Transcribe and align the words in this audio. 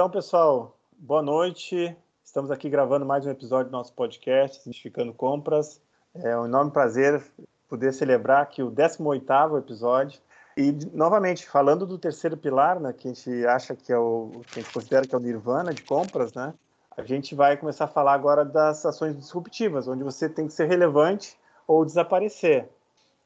Então, 0.00 0.08
pessoal, 0.08 0.78
boa 0.98 1.20
noite. 1.20 1.94
Estamos 2.24 2.50
aqui 2.50 2.70
gravando 2.70 3.04
mais 3.04 3.26
um 3.26 3.30
episódio 3.30 3.70
do 3.70 3.76
nosso 3.76 3.92
podcast, 3.92 4.58
Identificando 4.62 5.12
Compras. 5.12 5.78
É 6.14 6.34
um 6.38 6.46
enorme 6.46 6.70
prazer 6.70 7.22
poder 7.68 7.92
celebrar 7.92 8.40
aqui 8.40 8.62
o 8.62 8.70
18º 8.70 9.58
episódio. 9.58 10.18
E, 10.56 10.72
novamente, 10.94 11.46
falando 11.46 11.84
do 11.84 11.98
terceiro 11.98 12.34
pilar, 12.34 12.80
né, 12.80 12.94
que 12.94 13.08
a 13.08 13.12
gente 13.12 13.46
acha 13.46 13.76
que 13.76 13.92
é 13.92 13.98
o, 13.98 14.40
que 14.46 14.60
a 14.60 14.62
gente 14.62 14.72
considera 14.72 15.06
que 15.06 15.14
é 15.14 15.18
o 15.18 15.20
nirvana 15.20 15.74
de 15.74 15.82
compras, 15.82 16.32
né, 16.32 16.54
a 16.96 17.02
gente 17.02 17.34
vai 17.34 17.58
começar 17.58 17.84
a 17.84 17.88
falar 17.88 18.14
agora 18.14 18.42
das 18.42 18.86
ações 18.86 19.14
disruptivas, 19.14 19.86
onde 19.86 20.02
você 20.02 20.30
tem 20.30 20.46
que 20.46 20.54
ser 20.54 20.66
relevante 20.66 21.38
ou 21.66 21.84
desaparecer. 21.84 22.70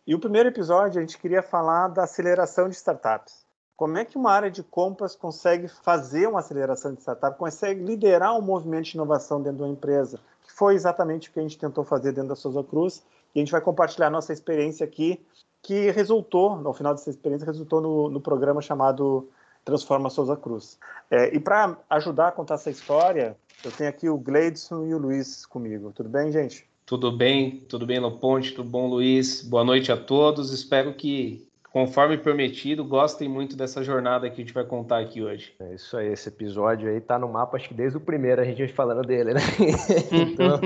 E 0.04 0.12
o 0.12 0.18
primeiro 0.18 0.48
episódio 0.48 0.98
a 0.98 1.02
gente 1.02 1.18
queria 1.18 1.40
falar 1.40 1.86
da 1.86 2.02
aceleração 2.02 2.68
de 2.68 2.74
startups. 2.74 3.43
Como 3.76 3.98
é 3.98 4.04
que 4.04 4.16
uma 4.16 4.30
área 4.30 4.50
de 4.50 4.62
compras 4.62 5.16
consegue 5.16 5.66
fazer 5.66 6.28
uma 6.28 6.38
aceleração 6.38 6.94
de 6.94 7.00
startup, 7.00 7.36
consegue 7.36 7.82
liderar 7.82 8.38
um 8.38 8.40
movimento 8.40 8.84
de 8.84 8.94
inovação 8.94 9.42
dentro 9.42 9.58
de 9.58 9.62
uma 9.64 9.72
empresa? 9.72 10.20
Que 10.46 10.52
foi 10.52 10.74
exatamente 10.74 11.28
o 11.28 11.32
que 11.32 11.40
a 11.40 11.42
gente 11.42 11.58
tentou 11.58 11.84
fazer 11.84 12.12
dentro 12.12 12.28
da 12.28 12.36
Souza 12.36 12.62
Cruz. 12.62 13.02
E 13.34 13.40
a 13.40 13.42
gente 13.42 13.50
vai 13.50 13.60
compartilhar 13.60 14.10
nossa 14.10 14.32
experiência 14.32 14.84
aqui, 14.84 15.20
que 15.60 15.90
resultou, 15.90 16.56
no 16.56 16.72
final 16.72 16.94
dessa 16.94 17.10
experiência, 17.10 17.44
resultou 17.44 17.80
no, 17.80 18.08
no 18.08 18.20
programa 18.20 18.62
chamado 18.62 19.28
Transforma 19.64 20.08
Souza 20.08 20.36
Cruz. 20.36 20.78
É, 21.10 21.34
e 21.34 21.40
para 21.40 21.76
ajudar 21.90 22.28
a 22.28 22.32
contar 22.32 22.54
essa 22.54 22.70
história, 22.70 23.36
eu 23.64 23.72
tenho 23.72 23.90
aqui 23.90 24.08
o 24.08 24.16
Gleidson 24.16 24.86
e 24.86 24.94
o 24.94 24.98
Luiz 24.98 25.44
comigo. 25.46 25.90
Tudo 25.92 26.08
bem, 26.08 26.30
gente? 26.30 26.68
Tudo 26.86 27.10
bem, 27.10 27.60
tudo 27.68 27.86
bem, 27.86 27.98
Loponte, 27.98 28.52
tudo 28.52 28.68
bom, 28.68 28.86
Luiz? 28.86 29.42
Boa 29.42 29.64
noite 29.64 29.90
a 29.90 29.96
todos. 29.96 30.52
Espero 30.52 30.94
que 30.94 31.48
conforme 31.74 32.16
prometido, 32.16 32.84
gostem 32.84 33.28
muito 33.28 33.56
dessa 33.56 33.82
jornada 33.82 34.30
que 34.30 34.40
a 34.40 34.44
gente 34.44 34.54
vai 34.54 34.64
contar 34.64 35.00
aqui 35.00 35.20
hoje. 35.20 35.56
É 35.58 35.74
isso 35.74 35.96
aí, 35.96 36.06
esse 36.06 36.28
episódio 36.28 36.88
aí 36.88 37.00
tá 37.00 37.18
no 37.18 37.28
mapa, 37.28 37.56
acho 37.56 37.66
que 37.66 37.74
desde 37.74 37.98
o 37.98 38.00
primeiro 38.00 38.40
a 38.40 38.44
gente 38.44 38.72
falando 38.72 39.02
dele, 39.02 39.34
né? 39.34 39.40
então, 40.12 40.60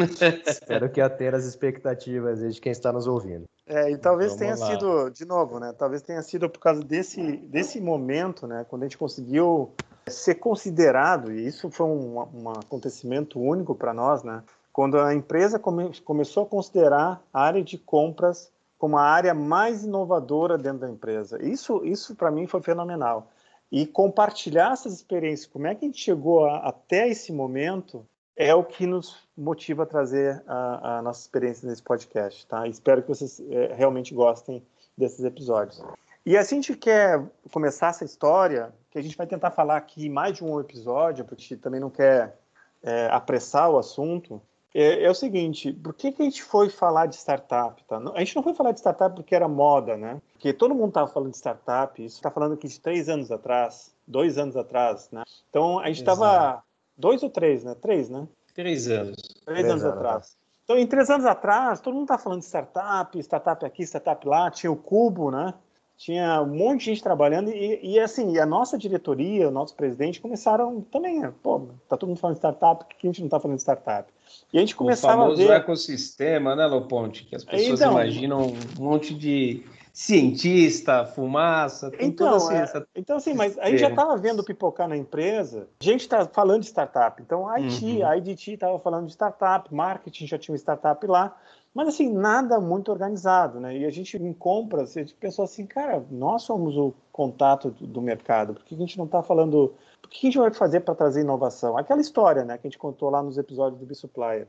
espero 0.46 0.90
que 0.90 1.00
atenda 1.00 1.38
as 1.38 1.46
expectativas 1.46 2.40
de 2.54 2.60
quem 2.60 2.72
está 2.72 2.92
nos 2.92 3.06
ouvindo. 3.06 3.46
É, 3.66 3.90
e 3.90 3.96
talvez 3.96 4.32
Vamos 4.32 4.38
tenha 4.38 4.56
lá. 4.56 4.66
sido, 4.66 5.08
de 5.08 5.24
novo, 5.24 5.58
né? 5.58 5.72
Talvez 5.78 6.02
tenha 6.02 6.20
sido 6.20 6.50
por 6.50 6.60
causa 6.60 6.82
desse, 6.82 7.38
desse 7.38 7.80
momento, 7.80 8.46
né? 8.46 8.66
Quando 8.68 8.82
a 8.82 8.84
gente 8.84 8.98
conseguiu 8.98 9.72
ser 10.06 10.34
considerado, 10.34 11.32
e 11.32 11.46
isso 11.46 11.70
foi 11.70 11.86
um, 11.86 12.18
um 12.34 12.50
acontecimento 12.50 13.40
único 13.40 13.74
para 13.74 13.94
nós, 13.94 14.22
né? 14.22 14.42
Quando 14.74 14.98
a 14.98 15.14
empresa 15.14 15.58
come, 15.58 15.90
começou 16.04 16.42
a 16.42 16.46
considerar 16.46 17.22
a 17.32 17.42
área 17.42 17.64
de 17.64 17.78
compras 17.78 18.50
como 18.78 18.96
a 18.96 19.02
área 19.02 19.34
mais 19.34 19.84
inovadora 19.84 20.56
dentro 20.56 20.80
da 20.80 20.90
empresa. 20.90 21.42
Isso, 21.42 21.84
isso 21.84 22.14
para 22.14 22.30
mim 22.30 22.46
foi 22.46 22.62
fenomenal. 22.62 23.30
E 23.70 23.86
compartilhar 23.86 24.72
essas 24.72 24.94
experiências, 24.94 25.50
como 25.50 25.66
é 25.66 25.74
que 25.74 25.84
a 25.84 25.88
gente 25.88 26.00
chegou 26.00 26.46
a, 26.46 26.58
até 26.68 27.08
esse 27.08 27.32
momento, 27.32 28.06
é 28.36 28.54
o 28.54 28.64
que 28.64 28.86
nos 28.86 29.16
motiva 29.36 29.82
a 29.82 29.86
trazer 29.86 30.42
a, 30.46 30.98
a 30.98 31.02
nossa 31.02 31.20
experiência 31.20 31.68
nesse 31.68 31.82
podcast. 31.82 32.46
Tá? 32.46 32.66
Espero 32.68 33.02
que 33.02 33.08
vocês 33.08 33.40
é, 33.50 33.74
realmente 33.74 34.14
gostem 34.14 34.64
desses 34.96 35.24
episódios. 35.24 35.82
E 36.24 36.36
assim 36.36 36.56
a 36.56 36.60
gente 36.60 36.76
quer 36.76 37.22
começar 37.52 37.88
essa 37.88 38.04
história, 38.04 38.72
que 38.90 38.98
a 38.98 39.02
gente 39.02 39.16
vai 39.16 39.26
tentar 39.26 39.50
falar 39.50 39.76
aqui 39.76 40.08
mais 40.08 40.36
de 40.36 40.44
um 40.44 40.60
episódio, 40.60 41.24
porque 41.24 41.42
a 41.42 41.46
gente 41.46 41.56
também 41.56 41.80
não 41.80 41.90
quer 41.90 42.38
é, 42.82 43.08
apressar 43.10 43.70
o 43.70 43.78
assunto, 43.78 44.40
é, 44.74 45.04
é, 45.04 45.10
o 45.10 45.14
seguinte, 45.14 45.72
por 45.72 45.94
que, 45.94 46.12
que 46.12 46.22
a 46.22 46.24
gente 46.24 46.42
foi 46.42 46.68
falar 46.68 47.06
de 47.06 47.16
startup? 47.16 47.82
Tá? 47.84 48.00
A 48.14 48.18
gente 48.20 48.36
não 48.36 48.42
foi 48.42 48.54
falar 48.54 48.72
de 48.72 48.80
startup 48.80 49.14
porque 49.14 49.34
era 49.34 49.48
moda, 49.48 49.96
né? 49.96 50.20
Porque 50.32 50.52
todo 50.52 50.74
mundo 50.74 50.88
estava 50.88 51.08
falando 51.08 51.30
de 51.30 51.36
startup, 51.36 52.04
isso 52.04 52.16
está 52.16 52.30
falando 52.30 52.54
aqui 52.54 52.68
de 52.68 52.78
três 52.78 53.08
anos 53.08 53.30
atrás, 53.30 53.94
dois 54.06 54.36
anos 54.38 54.56
atrás, 54.56 55.08
né? 55.10 55.22
Então 55.48 55.78
a 55.78 55.86
gente 55.86 56.00
estava 56.00 56.62
dois 56.96 57.22
ou 57.22 57.30
três, 57.30 57.64
né? 57.64 57.74
Três, 57.74 58.10
né? 58.10 58.28
Três 58.54 58.88
anos. 58.88 59.16
Três, 59.16 59.44
três 59.44 59.70
anos, 59.70 59.84
anos, 59.84 59.96
atrás. 59.96 60.36
Então, 60.64 60.76
em 60.76 60.86
três 60.86 61.08
anos 61.08 61.24
atrás, 61.24 61.80
todo 61.80 61.94
mundo 61.94 62.04
está 62.04 62.18
falando 62.18 62.40
de 62.40 62.46
startup, 62.46 63.18
startup 63.20 63.64
aqui, 63.64 63.84
startup 63.84 64.28
lá, 64.28 64.50
tinha 64.50 64.70
o 64.70 64.76
Cubo, 64.76 65.30
né? 65.30 65.54
Tinha 65.98 66.40
um 66.40 66.54
monte 66.54 66.78
de 66.78 66.84
gente 66.86 67.02
trabalhando 67.02 67.50
e, 67.50 67.80
e 67.82 67.98
assim, 67.98 68.38
a 68.38 68.46
nossa 68.46 68.78
diretoria, 68.78 69.48
o 69.48 69.50
nosso 69.50 69.74
presidente 69.74 70.20
começaram 70.20 70.80
também, 70.80 71.28
pô, 71.42 71.68
tá 71.88 71.96
todo 71.96 72.08
mundo 72.08 72.18
falando 72.20 72.36
de 72.36 72.38
startup, 72.38 72.84
por 72.84 72.96
que 72.96 73.04
a 73.04 73.10
gente 73.10 73.18
não 73.18 73.26
está 73.26 73.40
falando 73.40 73.56
de 73.56 73.62
startup? 73.62 74.08
E 74.52 74.58
a 74.58 74.60
gente 74.60 74.76
começava 74.76 75.26
a 75.26 75.34
ver... 75.34 75.50
O 75.50 75.52
ecossistema, 75.52 76.54
né, 76.54 76.66
Loponte, 76.66 77.24
que 77.24 77.34
as 77.34 77.44
pessoas 77.44 77.80
então, 77.80 77.92
imaginam 77.92 78.52
um 78.78 78.82
monte 78.82 79.12
de 79.12 79.64
cientista, 79.98 81.04
fumaça, 81.04 81.90
tem 81.90 82.06
então, 82.06 82.28
toda 82.28 82.38
ciência. 82.38 82.78
É, 82.78 83.00
então, 83.00 83.16
assim, 83.16 83.34
mas 83.34 83.58
a 83.58 83.68
gente 83.68 83.80
já 83.80 83.88
estava 83.88 84.16
vendo 84.16 84.44
pipocar 84.44 84.86
na 84.86 84.96
empresa, 84.96 85.66
a 85.80 85.84
gente 85.84 86.02
está 86.02 86.24
falando 86.24 86.60
de 86.60 86.68
startup, 86.68 87.20
então 87.20 87.48
a 87.48 87.56
IT, 87.56 87.84
uhum. 87.84 88.06
a 88.06 88.16
IDT 88.16 88.52
estava 88.52 88.78
falando 88.78 89.06
de 89.06 89.10
startup, 89.10 89.74
marketing 89.74 90.28
já 90.28 90.38
tinha 90.38 90.52
uma 90.52 90.58
startup 90.58 91.04
lá, 91.04 91.36
mas 91.74 91.88
assim, 91.88 92.12
nada 92.12 92.60
muito 92.60 92.92
organizado, 92.92 93.58
né? 93.58 93.76
E 93.76 93.84
a 93.84 93.90
gente 93.90 94.16
em 94.16 94.32
compras, 94.32 94.96
a 94.96 95.00
gente 95.00 95.14
pensou 95.14 95.44
assim, 95.44 95.66
cara, 95.66 96.04
nós 96.12 96.42
somos 96.42 96.76
o 96.76 96.94
contato 97.10 97.72
do, 97.72 97.84
do 97.84 98.00
mercado, 98.00 98.54
por 98.54 98.64
que 98.64 98.76
a 98.76 98.78
gente 98.78 98.96
não 98.96 99.04
está 99.04 99.20
falando, 99.20 99.74
o 100.04 100.08
que 100.08 100.28
a 100.28 100.30
gente 100.30 100.38
vai 100.38 100.52
fazer 100.52 100.78
para 100.78 100.94
trazer 100.94 101.22
inovação? 101.22 101.76
Aquela 101.76 102.00
história, 102.00 102.44
né, 102.44 102.56
que 102.56 102.68
a 102.68 102.70
gente 102.70 102.78
contou 102.78 103.10
lá 103.10 103.20
nos 103.20 103.36
episódios 103.36 103.80
do 103.80 103.86
Bisupplier. 103.86 104.46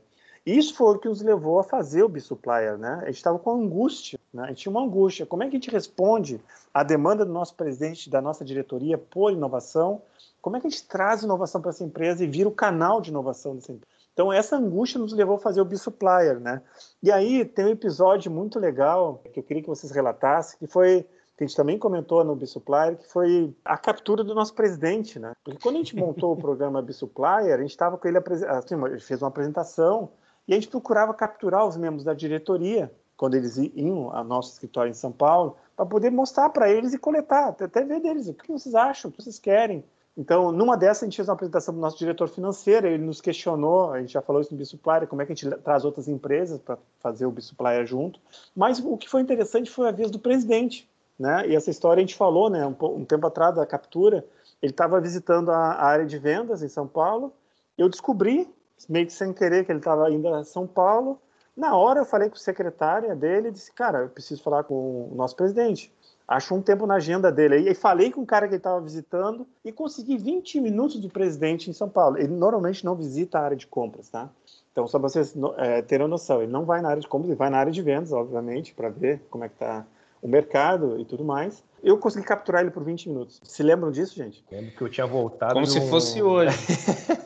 Isso 0.50 0.74
foi 0.74 0.96
o 0.96 0.98
que 0.98 1.08
nos 1.08 1.22
levou 1.22 1.60
a 1.60 1.62
fazer 1.62 2.02
o 2.02 2.08
Bisupplier, 2.08 2.76
né? 2.76 2.98
A 3.02 3.06
gente 3.06 3.16
estava 3.16 3.38
com 3.38 3.52
angústia, 3.52 4.18
né? 4.34 4.42
A 4.42 4.46
gente 4.48 4.62
tinha 4.62 4.70
uma 4.70 4.82
angústia. 4.82 5.24
Como 5.24 5.44
é 5.44 5.46
que 5.46 5.56
a 5.56 5.58
gente 5.60 5.70
responde 5.70 6.40
à 6.74 6.82
demanda 6.82 7.24
do 7.24 7.32
nosso 7.32 7.54
presidente, 7.54 8.10
da 8.10 8.20
nossa 8.20 8.44
diretoria 8.44 8.98
por 8.98 9.32
inovação? 9.32 10.02
Como 10.42 10.56
é 10.56 10.60
que 10.60 10.66
a 10.66 10.70
gente 10.70 10.88
traz 10.88 11.22
inovação 11.22 11.60
para 11.60 11.70
essa 11.70 11.84
empresa 11.84 12.24
e 12.24 12.26
vira 12.26 12.48
o 12.48 12.52
canal 12.52 13.00
de 13.00 13.10
inovação 13.10 13.54
dessa 13.54 13.70
empresa? 13.70 13.86
Então, 14.12 14.32
essa 14.32 14.56
angústia 14.56 14.98
nos 14.98 15.12
levou 15.12 15.36
a 15.36 15.38
fazer 15.38 15.60
o 15.60 15.64
Bisupplier, 15.64 16.40
né? 16.40 16.60
E 17.00 17.12
aí 17.12 17.44
tem 17.44 17.66
um 17.66 17.70
episódio 17.70 18.28
muito 18.28 18.58
legal 18.58 19.22
que 19.32 19.38
eu 19.38 19.44
queria 19.44 19.62
que 19.62 19.68
vocês 19.68 19.92
relatassem, 19.92 20.58
que 20.58 20.66
foi 20.66 21.06
que 21.36 21.44
a 21.44 21.46
gente 21.46 21.56
também 21.56 21.78
comentou 21.78 22.24
no 22.24 22.34
Bisupplier, 22.34 22.96
que 22.96 23.06
foi 23.06 23.54
a 23.64 23.78
captura 23.78 24.24
do 24.24 24.34
nosso 24.34 24.52
presidente, 24.52 25.18
né? 25.18 25.32
Porque 25.44 25.60
quando 25.62 25.76
a 25.76 25.78
gente 25.78 25.94
montou 25.94 26.32
o 26.32 26.36
programa 26.42 26.82
Bisupplier, 26.82 27.54
a 27.54 27.62
gente 27.62 27.70
estava 27.70 27.96
com 27.96 28.08
ele, 28.08 28.18
assim, 28.18 28.74
ele 28.84 28.98
fez 28.98 29.22
uma 29.22 29.28
apresentação 29.28 30.10
e 30.50 30.52
a 30.52 30.56
gente 30.56 30.66
procurava 30.66 31.14
capturar 31.14 31.64
os 31.64 31.76
membros 31.76 32.02
da 32.02 32.12
diretoria, 32.12 32.90
quando 33.16 33.36
eles 33.36 33.56
iam 33.56 34.10
ao 34.12 34.24
nosso 34.24 34.52
escritório 34.52 34.90
em 34.90 34.94
São 34.94 35.12
Paulo, 35.12 35.56
para 35.76 35.86
poder 35.86 36.10
mostrar 36.10 36.50
para 36.50 36.68
eles 36.68 36.92
e 36.92 36.98
coletar, 36.98 37.50
até 37.50 37.84
ver 37.84 38.00
deles 38.00 38.26
o 38.26 38.34
que 38.34 38.50
vocês 38.50 38.74
acham, 38.74 39.08
o 39.08 39.12
que 39.12 39.22
vocês 39.22 39.38
querem. 39.38 39.84
Então, 40.16 40.50
numa 40.50 40.76
dessas, 40.76 41.04
a 41.04 41.06
gente 41.06 41.14
fez 41.14 41.28
uma 41.28 41.34
apresentação 41.34 41.72
para 41.72 41.78
o 41.78 41.82
nosso 41.82 41.96
diretor 41.96 42.28
financeiro, 42.28 42.88
ele 42.88 43.04
nos 43.04 43.20
questionou, 43.20 43.92
a 43.92 44.00
gente 44.00 44.12
já 44.12 44.20
falou 44.20 44.42
isso 44.42 44.52
no 44.52 44.58
Bisupplier, 44.58 45.06
como 45.06 45.22
é 45.22 45.26
que 45.26 45.32
a 45.32 45.36
gente 45.36 45.48
traz 45.58 45.84
outras 45.84 46.08
empresas 46.08 46.58
para 46.58 46.76
fazer 46.98 47.26
o 47.26 47.30
Bisupplier 47.30 47.86
junto. 47.86 48.18
Mas 48.54 48.80
o 48.80 48.96
que 48.96 49.08
foi 49.08 49.20
interessante 49.20 49.70
foi 49.70 49.88
a 49.88 49.92
vez 49.92 50.10
do 50.10 50.18
presidente, 50.18 50.90
né? 51.16 51.46
E 51.48 51.54
essa 51.54 51.70
história 51.70 52.00
a 52.00 52.04
gente 52.04 52.16
falou, 52.16 52.50
né, 52.50 52.66
um, 52.66 53.04
tempo 53.04 53.24
atrás 53.24 53.54
da 53.54 53.64
captura, 53.64 54.26
ele 54.60 54.72
estava 54.72 55.00
visitando 55.00 55.50
a, 55.50 55.80
área 55.80 56.04
de 56.04 56.18
vendas 56.18 56.60
em 56.60 56.68
São 56.68 56.88
Paulo, 56.88 57.32
eu 57.78 57.88
descobri, 57.88 58.52
meio 58.88 59.06
que 59.06 59.12
sem 59.12 59.32
querer, 59.32 59.64
que 59.64 59.72
ele 59.72 59.78
estava 59.78 60.10
indo 60.10 60.28
a 60.28 60.44
São 60.44 60.66
Paulo, 60.66 61.20
na 61.56 61.76
hora 61.76 62.00
eu 62.00 62.04
falei 62.04 62.28
com 62.28 62.36
a 62.36 62.38
secretária 62.38 63.14
dele 63.14 63.48
e 63.48 63.52
disse, 63.52 63.72
cara, 63.72 64.00
eu 64.00 64.08
preciso 64.08 64.42
falar 64.42 64.64
com 64.64 65.10
o 65.10 65.14
nosso 65.14 65.36
presidente 65.36 65.92
acho 66.30 66.54
um 66.54 66.62
tempo 66.62 66.86
na 66.86 66.94
agenda 66.94 67.32
dele 67.32 67.56
aí. 67.56 67.68
E 67.68 67.74
falei 67.74 68.12
com 68.12 68.20
o 68.20 68.26
cara 68.26 68.46
que 68.46 68.54
ele 68.54 68.60
estava 68.60 68.80
visitando 68.80 69.44
e 69.64 69.72
consegui 69.72 70.16
20 70.16 70.60
minutos 70.60 71.00
de 71.00 71.08
presidente 71.08 71.68
em 71.68 71.72
São 71.72 71.88
Paulo. 71.88 72.16
Ele 72.16 72.32
normalmente 72.32 72.84
não 72.84 72.94
visita 72.94 73.40
a 73.40 73.42
área 73.42 73.56
de 73.56 73.66
compras, 73.66 74.08
tá? 74.08 74.30
Então, 74.70 74.86
só 74.86 75.00
para 75.00 75.08
vocês 75.08 75.34
é, 75.56 75.82
terem 75.82 76.06
noção, 76.06 76.40
ele 76.40 76.52
não 76.52 76.64
vai 76.64 76.80
na 76.80 76.90
área 76.90 77.02
de 77.02 77.08
compras, 77.08 77.30
ele 77.30 77.36
vai 77.36 77.50
na 77.50 77.58
área 77.58 77.72
de 77.72 77.82
vendas, 77.82 78.12
obviamente, 78.12 78.72
para 78.72 78.88
ver 78.88 79.20
como 79.28 79.42
é 79.42 79.48
que 79.48 79.56
está 79.56 79.84
o 80.22 80.28
mercado 80.28 81.00
e 81.00 81.04
tudo 81.04 81.24
mais. 81.24 81.64
Eu 81.82 81.98
consegui 81.98 82.24
capturar 82.24 82.62
ele 82.62 82.70
por 82.70 82.84
20 82.84 83.08
minutos. 83.08 83.40
Se 83.42 83.64
lembram 83.64 83.90
disso, 83.90 84.14
gente? 84.14 84.44
Lembro 84.52 84.70
que 84.70 84.82
eu 84.82 84.88
tinha 84.88 85.06
voltado. 85.06 85.54
Como 85.54 85.66
se 85.66 85.80
fosse 85.88 86.22
hoje. 86.22 86.56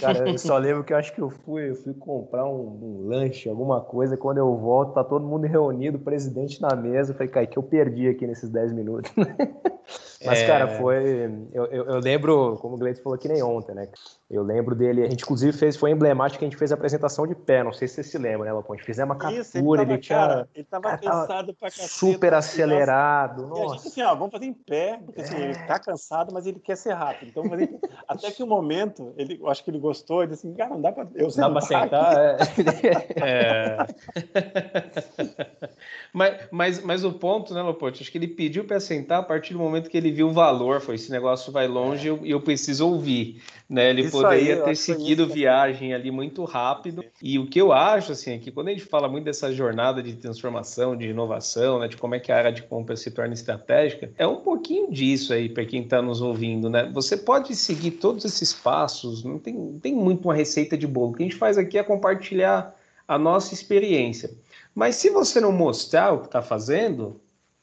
Cara, 0.00 0.30
eu 0.30 0.38
só 0.38 0.56
lembro 0.58 0.84
que 0.84 0.92
eu 0.92 0.96
acho 0.96 1.14
que 1.14 1.20
eu 1.20 1.30
fui, 1.30 1.70
eu 1.70 1.76
fui 1.76 1.94
comprar 1.94 2.44
um, 2.46 2.78
um, 2.82 3.08
lanche, 3.08 3.48
alguma 3.48 3.80
coisa. 3.80 4.16
Quando 4.16 4.38
eu 4.38 4.56
volto, 4.56 4.94
tá 4.94 5.04
todo 5.04 5.26
mundo 5.26 5.46
reunido, 5.46 5.98
o 5.98 6.00
presidente 6.00 6.60
na 6.60 6.74
mesa. 6.74 7.12
Eu 7.12 7.16
falei, 7.16 7.32
cara, 7.32 7.46
que 7.46 7.58
eu 7.58 7.62
perdi 7.62 8.08
aqui 8.08 8.26
nesses 8.26 8.48
10 8.50 8.72
minutos. 8.72 9.12
Mas, 10.24 10.40
é... 10.40 10.46
cara, 10.46 10.68
foi. 10.78 11.30
Eu, 11.52 11.66
eu, 11.66 11.84
eu, 11.86 12.00
lembro, 12.00 12.56
como 12.60 12.74
o 12.74 12.78
Gleice 12.78 13.02
falou 13.02 13.18
que 13.18 13.28
nem 13.28 13.42
ontem, 13.42 13.74
né? 13.74 13.88
Eu 14.30 14.42
lembro 14.42 14.74
dele, 14.74 15.04
a 15.04 15.08
gente 15.08 15.22
inclusive 15.22 15.56
fez, 15.56 15.76
foi 15.76 15.90
emblemático 15.90 16.38
que 16.38 16.44
a 16.44 16.48
gente 16.48 16.58
fez 16.58 16.72
a 16.72 16.74
apresentação 16.74 17.26
de 17.26 17.34
pé, 17.34 17.62
não 17.62 17.72
sei 17.72 17.86
se 17.86 17.94
você 17.94 18.02
se 18.02 18.18
lembra, 18.18 18.46
né, 18.46 18.52
Lopão? 18.52 18.74
A 18.74 18.76
gente 18.76 18.86
fez 18.86 18.98
uma 18.98 19.14
captura, 19.14 19.40
Isso, 19.40 19.56
ele, 19.56 19.66
tava, 19.66 19.82
ele 19.82 19.98
tinha. 19.98 20.18
Cara, 20.18 20.48
ele 20.54 20.64
tava 20.64 20.82
cara, 20.82 20.98
cansado 20.98 21.54
pra 21.54 21.70
caceta. 21.70 21.88
Super 21.88 22.34
acelerado. 22.34 23.46
Nossa. 23.46 23.60
E 23.60 23.64
a 23.64 23.76
gente 23.76 23.88
assim, 23.88 24.02
ó, 24.02 24.14
vamos 24.14 24.32
fazer 24.32 24.46
em 24.46 24.54
pé, 24.54 24.98
porque 25.04 25.20
assim, 25.20 25.36
ele 25.36 25.54
tá 25.66 25.78
cansado, 25.78 26.32
mas 26.32 26.46
ele 26.46 26.58
quer 26.58 26.76
ser 26.76 26.92
rápido. 26.92 27.28
Então, 27.28 27.48
fazer... 27.48 27.78
até 28.08 28.30
que 28.30 28.42
o 28.42 28.46
um 28.46 28.48
momento, 28.48 29.12
ele, 29.16 29.38
eu 29.40 29.48
acho 29.48 29.62
que 29.62 29.70
ele 29.70 29.78
gostou, 29.78 30.22
ele 30.22 30.32
disse 30.32 30.46
assim, 30.46 30.56
cara, 30.56 30.70
não 30.70 30.80
dá 30.80 30.92
pra. 30.92 31.06
Eu 31.14 31.30
dá 31.30 31.50
pra 31.50 31.60
sentar, 31.60 32.18
é. 32.18 32.36
é. 33.22 33.76
Mas, 36.16 36.48
mas, 36.50 36.82
mas 36.82 37.04
o 37.04 37.12
ponto, 37.12 37.52
né, 37.52 37.60
Lopote? 37.60 38.02
Acho 38.02 38.10
que 38.10 38.16
ele 38.16 38.26
pediu 38.26 38.64
para 38.64 38.80
sentar 38.80 39.20
a 39.20 39.22
partir 39.22 39.52
do 39.52 39.58
momento 39.58 39.90
que 39.90 39.98
ele 39.98 40.10
viu 40.10 40.28
o 40.28 40.32
valor. 40.32 40.80
Foi 40.80 40.94
esse 40.94 41.10
negócio 41.10 41.52
vai 41.52 41.68
longe 41.68 42.06
e 42.06 42.08
eu, 42.08 42.20
eu, 42.24 42.40
preciso 42.40 42.88
ouvir. 42.88 43.42
Né? 43.68 43.90
Ele 43.90 44.00
isso 44.00 44.12
poderia 44.12 44.54
aí, 44.54 44.62
ter 44.62 44.76
seguido 44.76 45.24
isso. 45.24 45.34
viagem 45.34 45.92
ali 45.92 46.10
muito 46.10 46.42
rápido. 46.44 47.04
E 47.20 47.38
o 47.38 47.46
que 47.46 47.60
eu 47.60 47.70
acho, 47.70 48.12
assim, 48.12 48.32
é 48.32 48.38
que 48.38 48.50
quando 48.50 48.68
a 48.68 48.70
gente 48.70 48.86
fala 48.86 49.10
muito 49.10 49.26
dessa 49.26 49.52
jornada 49.52 50.02
de 50.02 50.14
transformação, 50.14 50.96
de 50.96 51.06
inovação, 51.06 51.80
né, 51.80 51.86
de 51.86 51.98
como 51.98 52.14
é 52.14 52.18
que 52.18 52.32
a 52.32 52.38
área 52.38 52.50
de 52.50 52.62
compra 52.62 52.96
se 52.96 53.10
torna 53.10 53.34
estratégica, 53.34 54.10
é 54.16 54.26
um 54.26 54.36
pouquinho 54.36 54.90
disso 54.90 55.34
aí 55.34 55.50
para 55.50 55.66
quem 55.66 55.82
está 55.82 56.00
nos 56.00 56.22
ouvindo. 56.22 56.70
Né? 56.70 56.90
Você 56.94 57.18
pode 57.18 57.54
seguir 57.54 57.90
todos 57.90 58.24
esses 58.24 58.54
passos, 58.54 59.22
não 59.22 59.38
tem, 59.38 59.52
não 59.52 59.78
tem 59.78 59.94
muito 59.94 60.24
uma 60.24 60.34
receita 60.34 60.78
de 60.78 60.86
bolo. 60.86 61.10
O 61.10 61.14
que 61.14 61.24
a 61.24 61.26
gente 61.26 61.36
faz 61.36 61.58
aqui 61.58 61.76
é 61.76 61.82
compartilhar 61.82 62.74
a 63.06 63.18
nossa 63.18 63.52
experiência. 63.52 64.30
Mas 64.76 64.96
se 64.96 65.08
você 65.08 65.40
não 65.40 65.50
mostrar 65.50 66.12
o 66.12 66.20
que 66.20 66.26
está 66.26 66.42
fazendo, 66.42 67.18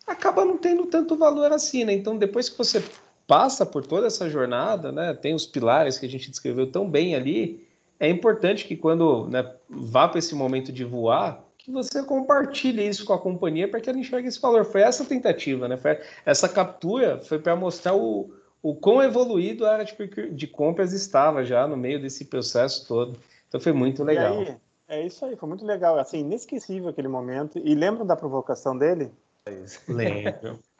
acaba 0.08 0.44
não 0.44 0.58
tendo 0.58 0.88
tanto 0.88 1.16
valor 1.16 1.52
assim, 1.52 1.86
né? 1.86 1.94
Então, 1.94 2.18
depois 2.18 2.50
que 2.50 2.58
você 2.58 2.84
passa 3.28 3.64
por 3.68 3.86
toda 3.86 4.08
essa 4.08 4.28
jornada, 4.28 4.92
né, 4.92 5.14
tem 5.14 5.36
os 5.36 5.46
pilares 5.46 6.00
que 6.00 6.08
a 6.08 6.10
gente 6.10 6.32
descreveu 6.32 6.72
tão 6.72 6.90
bem 6.90 7.14
ali, 7.16 7.68
é 8.00 8.10
importante 8.10 8.66
que 8.66 8.76
quando 8.76 9.28
né, 9.28 9.48
vá 9.70 10.08
para 10.08 10.18
esse 10.18 10.34
momento 10.34 10.72
de 10.72 10.84
voar, 10.84 11.40
que 11.56 11.70
você 11.70 12.02
compartilhe 12.02 12.86
isso 12.86 13.06
com 13.06 13.14
a 13.14 13.20
companhia 13.20 13.68
para 13.68 13.80
que 13.80 13.92
ela 13.92 14.00
enxergue 14.00 14.28
esse 14.28 14.42
valor. 14.42 14.66
Foi 14.66 14.82
essa 14.82 15.06
tentativa, 15.06 15.68
né? 15.68 15.78
Foi 15.78 16.00
essa 16.26 16.50
captura 16.50 17.20
foi 17.20 17.38
para 17.38 17.56
mostrar 17.56 17.94
o, 17.94 18.34
o 18.60 18.74
quão 18.74 19.04
evoluído 19.04 19.68
a 19.68 19.74
área 19.74 19.86
de, 19.86 20.32
de 20.32 20.48
compras 20.48 20.92
estava 20.94 21.46
já 21.46 21.68
no 21.68 21.78
meio 21.78 22.02
desse 22.02 22.26
processo 22.26 22.88
todo. 22.88 23.20
Então 23.48 23.62
foi 23.62 23.72
muito 23.72 24.04
legal. 24.04 24.40
Aí, 24.40 24.58
é 24.88 25.06
isso 25.06 25.26
aí, 25.26 25.36
foi 25.36 25.50
muito 25.50 25.66
legal. 25.66 25.98
Assim, 25.98 26.20
inesquecível 26.20 26.90
aquele 26.90 27.08
momento. 27.08 27.60
E 27.60 27.74
lembram 27.74 28.06
da 28.06 28.16
provocação 28.16 28.78
dele? 28.78 29.12
Lembro. 29.88 30.60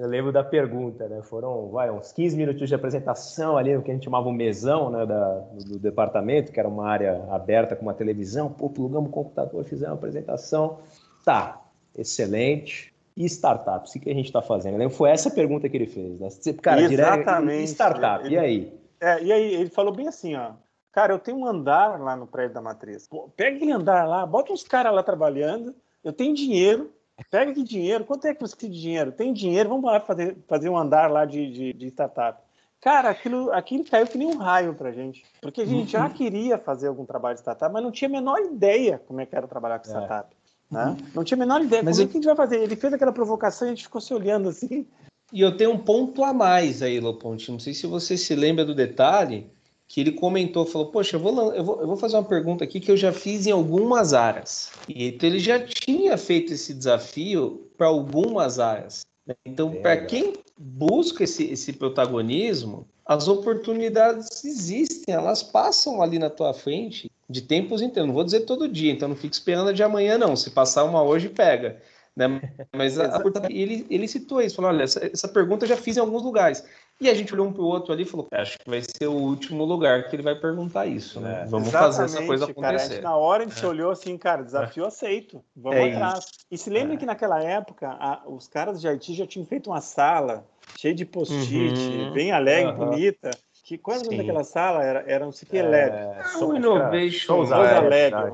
Eu 0.00 0.06
lembro 0.06 0.32
da 0.32 0.42
pergunta, 0.42 1.08
né? 1.08 1.20
Foram 1.22 1.68
vai, 1.68 1.90
uns 1.90 2.12
15 2.12 2.36
minutos 2.36 2.68
de 2.68 2.74
apresentação 2.74 3.56
ali 3.56 3.74
no 3.74 3.82
que 3.82 3.90
a 3.90 3.94
gente 3.94 4.04
chamava 4.04 4.28
o 4.28 4.32
mesão 4.32 4.90
né, 4.90 5.04
da, 5.04 5.38
do, 5.38 5.64
do, 5.64 5.78
departamento, 5.78 6.52
que 6.52 6.60
era 6.60 6.68
uma 6.68 6.88
área 6.88 7.24
aberta 7.30 7.74
com 7.74 7.82
uma 7.82 7.94
televisão. 7.94 8.52
Pô, 8.52 8.70
plugamos 8.70 9.08
o 9.08 9.12
computador, 9.12 9.64
fizemos 9.64 9.88
uma 9.88 9.94
apresentação. 9.94 10.78
Tá, 11.24 11.60
excelente. 11.96 12.92
E 13.16 13.24
startups, 13.26 13.94
o 13.94 14.00
que 14.00 14.10
a 14.10 14.14
gente 14.14 14.26
está 14.26 14.40
fazendo? 14.40 14.78
Né? 14.78 14.88
Foi 14.88 15.10
essa 15.10 15.30
pergunta 15.30 15.68
que 15.68 15.76
ele 15.76 15.86
fez, 15.86 16.18
né? 16.18 16.28
Cara, 16.62 16.82
Exatamente. 16.82 17.56
Direto, 17.56 17.68
startup, 17.68 18.24
ele, 18.24 18.34
e 18.34 18.38
aí? 18.38 18.72
É, 19.00 19.22
e 19.22 19.32
aí, 19.32 19.54
ele 19.54 19.70
falou 19.70 19.92
bem 19.92 20.08
assim, 20.08 20.34
ó. 20.34 20.52
Cara, 20.92 21.14
eu 21.14 21.18
tenho 21.18 21.38
um 21.38 21.46
andar 21.46 21.98
lá 21.98 22.14
no 22.14 22.26
prédio 22.26 22.54
da 22.54 22.60
matriz. 22.60 23.08
Pô, 23.08 23.30
pega 23.34 23.56
aquele 23.56 23.72
andar 23.72 24.06
lá, 24.06 24.26
bota 24.26 24.52
uns 24.52 24.62
caras 24.62 24.94
lá 24.94 25.02
trabalhando. 25.02 25.74
Eu 26.04 26.12
tenho 26.12 26.34
dinheiro. 26.34 26.92
Pega 27.30 27.50
aqui 27.50 27.62
dinheiro. 27.62 28.04
Quanto 28.04 28.26
é 28.26 28.34
que 28.34 28.40
você 28.40 28.68
de 28.68 28.80
dinheiro? 28.80 29.10
Tem 29.10 29.32
dinheiro, 29.32 29.70
vamos 29.70 29.84
lá 29.84 30.00
fazer, 30.00 30.36
fazer 30.46 30.68
um 30.68 30.76
andar 30.76 31.10
lá 31.10 31.24
de, 31.24 31.50
de, 31.50 31.72
de 31.72 31.86
startup. 31.86 32.42
Cara, 32.80 33.10
aquilo, 33.10 33.50
aquilo 33.52 33.84
caiu 33.84 34.06
que 34.06 34.18
nem 34.18 34.26
um 34.26 34.36
raio 34.36 34.74
pra 34.74 34.90
gente. 34.90 35.24
Porque 35.40 35.62
a 35.62 35.66
gente 35.66 35.92
já 35.92 36.04
uhum. 36.04 36.12
queria 36.12 36.58
fazer 36.58 36.88
algum 36.88 37.06
trabalho 37.06 37.36
de 37.36 37.40
startup, 37.40 37.72
mas 37.72 37.82
não 37.82 37.92
tinha 37.92 38.08
a 38.08 38.12
menor 38.12 38.40
ideia 38.40 39.00
como 39.06 39.20
é 39.20 39.26
que 39.26 39.34
era 39.34 39.46
trabalhar 39.46 39.78
com 39.78 39.86
é. 39.86 39.88
startup. 39.88 40.36
É. 40.70 40.74
Né? 40.74 40.96
Não 41.14 41.24
tinha 41.24 41.36
a 41.36 41.38
menor 41.38 41.62
ideia. 41.62 41.82
Mas 41.82 41.96
como 41.96 42.02
eu... 42.02 42.08
é 42.08 42.12
que 42.12 42.18
a 42.18 42.20
gente 42.20 42.26
vai 42.26 42.36
fazer? 42.36 42.60
Ele 42.60 42.76
fez 42.76 42.92
aquela 42.92 43.12
provocação 43.12 43.68
e 43.68 43.70
a 43.70 43.74
gente 43.74 43.84
ficou 43.84 44.00
se 44.00 44.12
olhando 44.12 44.48
assim. 44.48 44.86
E 45.32 45.40
eu 45.40 45.56
tenho 45.56 45.70
um 45.70 45.78
ponto 45.78 46.22
a 46.24 46.34
mais 46.34 46.82
aí, 46.82 47.00
Loponte. 47.00 47.50
Não 47.50 47.58
sei 47.58 47.72
se 47.72 47.86
você 47.86 48.18
se 48.18 48.34
lembra 48.34 48.64
do 48.64 48.74
detalhe 48.74 49.50
que 49.92 50.00
ele 50.00 50.12
comentou, 50.12 50.64
falou, 50.64 50.90
poxa, 50.90 51.16
eu 51.16 51.20
vou, 51.20 51.52
eu 51.52 51.62
vou, 51.62 51.80
eu 51.82 51.86
vou 51.86 51.98
fazer 51.98 52.16
uma 52.16 52.24
pergunta 52.24 52.64
aqui 52.64 52.80
que 52.80 52.90
eu 52.90 52.96
já 52.96 53.12
fiz 53.12 53.46
em 53.46 53.50
algumas 53.50 54.14
áreas. 54.14 54.70
E 54.88 55.08
então 55.08 55.28
ele 55.28 55.38
já 55.38 55.60
tinha 55.60 56.16
feito 56.16 56.54
esse 56.54 56.72
desafio 56.72 57.70
para 57.76 57.88
algumas 57.88 58.58
áreas. 58.58 59.02
Então, 59.44 59.70
para 59.82 59.98
quem 59.98 60.32
busca 60.56 61.24
esse, 61.24 61.44
esse 61.44 61.74
protagonismo, 61.74 62.88
as 63.04 63.28
oportunidades 63.28 64.42
existem, 64.42 65.14
elas 65.14 65.42
passam 65.42 66.00
ali 66.00 66.18
na 66.18 66.30
tua 66.30 66.54
frente 66.54 67.10
de 67.28 67.42
tempos 67.42 67.82
em 67.82 67.90
tempos. 67.90 68.06
Não 68.06 68.14
vou 68.14 68.24
dizer 68.24 68.46
todo 68.46 68.66
dia, 68.66 68.90
então 68.90 69.10
não 69.10 69.16
fique 69.16 69.34
esperando 69.34 69.68
a 69.68 69.72
de 69.74 69.82
amanhã, 69.82 70.16
não. 70.16 70.34
Se 70.34 70.52
passar 70.52 70.84
uma 70.84 71.02
hoje, 71.02 71.28
pega. 71.28 71.82
Né? 72.16 72.40
Mas 72.74 72.98
a, 72.98 73.22
ele, 73.50 73.86
ele 73.90 74.08
citou 74.08 74.40
isso, 74.40 74.56
falou: 74.56 74.70
olha, 74.70 74.84
essa, 74.84 75.04
essa 75.04 75.28
pergunta 75.28 75.64
eu 75.64 75.68
já 75.68 75.76
fiz 75.76 75.98
em 75.98 76.00
alguns 76.00 76.22
lugares. 76.22 76.64
E 77.02 77.10
a 77.10 77.14
gente 77.14 77.34
olhou 77.34 77.48
um 77.48 77.52
para 77.52 77.62
o 77.62 77.66
outro 77.66 77.92
ali 77.92 78.04
e 78.04 78.06
falou: 78.06 78.28
acho 78.30 78.56
que 78.60 78.70
vai 78.70 78.80
ser 78.80 79.08
o 79.08 79.12
último 79.12 79.64
lugar 79.64 80.08
que 80.08 80.14
ele 80.14 80.22
vai 80.22 80.36
perguntar 80.36 80.86
isso, 80.86 81.18
né? 81.18 81.42
É, 81.42 81.44
Vamos 81.46 81.68
fazer 81.68 82.04
essa 82.04 82.24
coisa 82.24 82.44
acontecer. 82.44 83.00
Cara, 83.00 83.02
na 83.02 83.16
hora 83.16 83.42
a 83.42 83.48
gente 83.48 83.64
é. 83.64 83.68
olhou 83.68 83.90
assim, 83.90 84.16
cara, 84.16 84.44
desafio 84.44 84.84
é. 84.84 84.86
aceito, 84.86 85.44
vamos 85.56 85.80
é 85.80 85.92
atrás. 85.92 86.18
Isso. 86.20 86.30
E 86.48 86.56
se 86.56 86.70
lembra 86.70 86.94
é. 86.94 86.96
que 86.96 87.04
naquela 87.04 87.42
época 87.42 87.88
a, 87.88 88.22
os 88.28 88.46
caras 88.46 88.80
de 88.80 88.86
Haiti 88.86 89.14
já 89.14 89.26
tinham 89.26 89.44
feito 89.44 89.68
uma 89.68 89.80
sala 89.80 90.46
cheia 90.78 90.94
de 90.94 91.04
post-it, 91.04 91.80
uhum. 91.80 92.12
bem 92.12 92.30
alegre, 92.30 92.70
uhum. 92.72 92.90
bonita. 92.90 93.30
Que 93.64 93.76
quando 93.76 94.12
é 94.12 94.16
daquela 94.16 94.44
sala 94.44 94.84
era, 94.84 95.04
era 95.04 95.26
um 95.26 95.32
CQ 95.32 95.60
LED. 95.60 95.96
É, 95.96 96.22
um 96.40 96.56
Innovation. 96.56 97.26
Souza. 97.26 97.56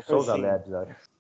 Souza 0.07 0.35
LED. 0.37 0.65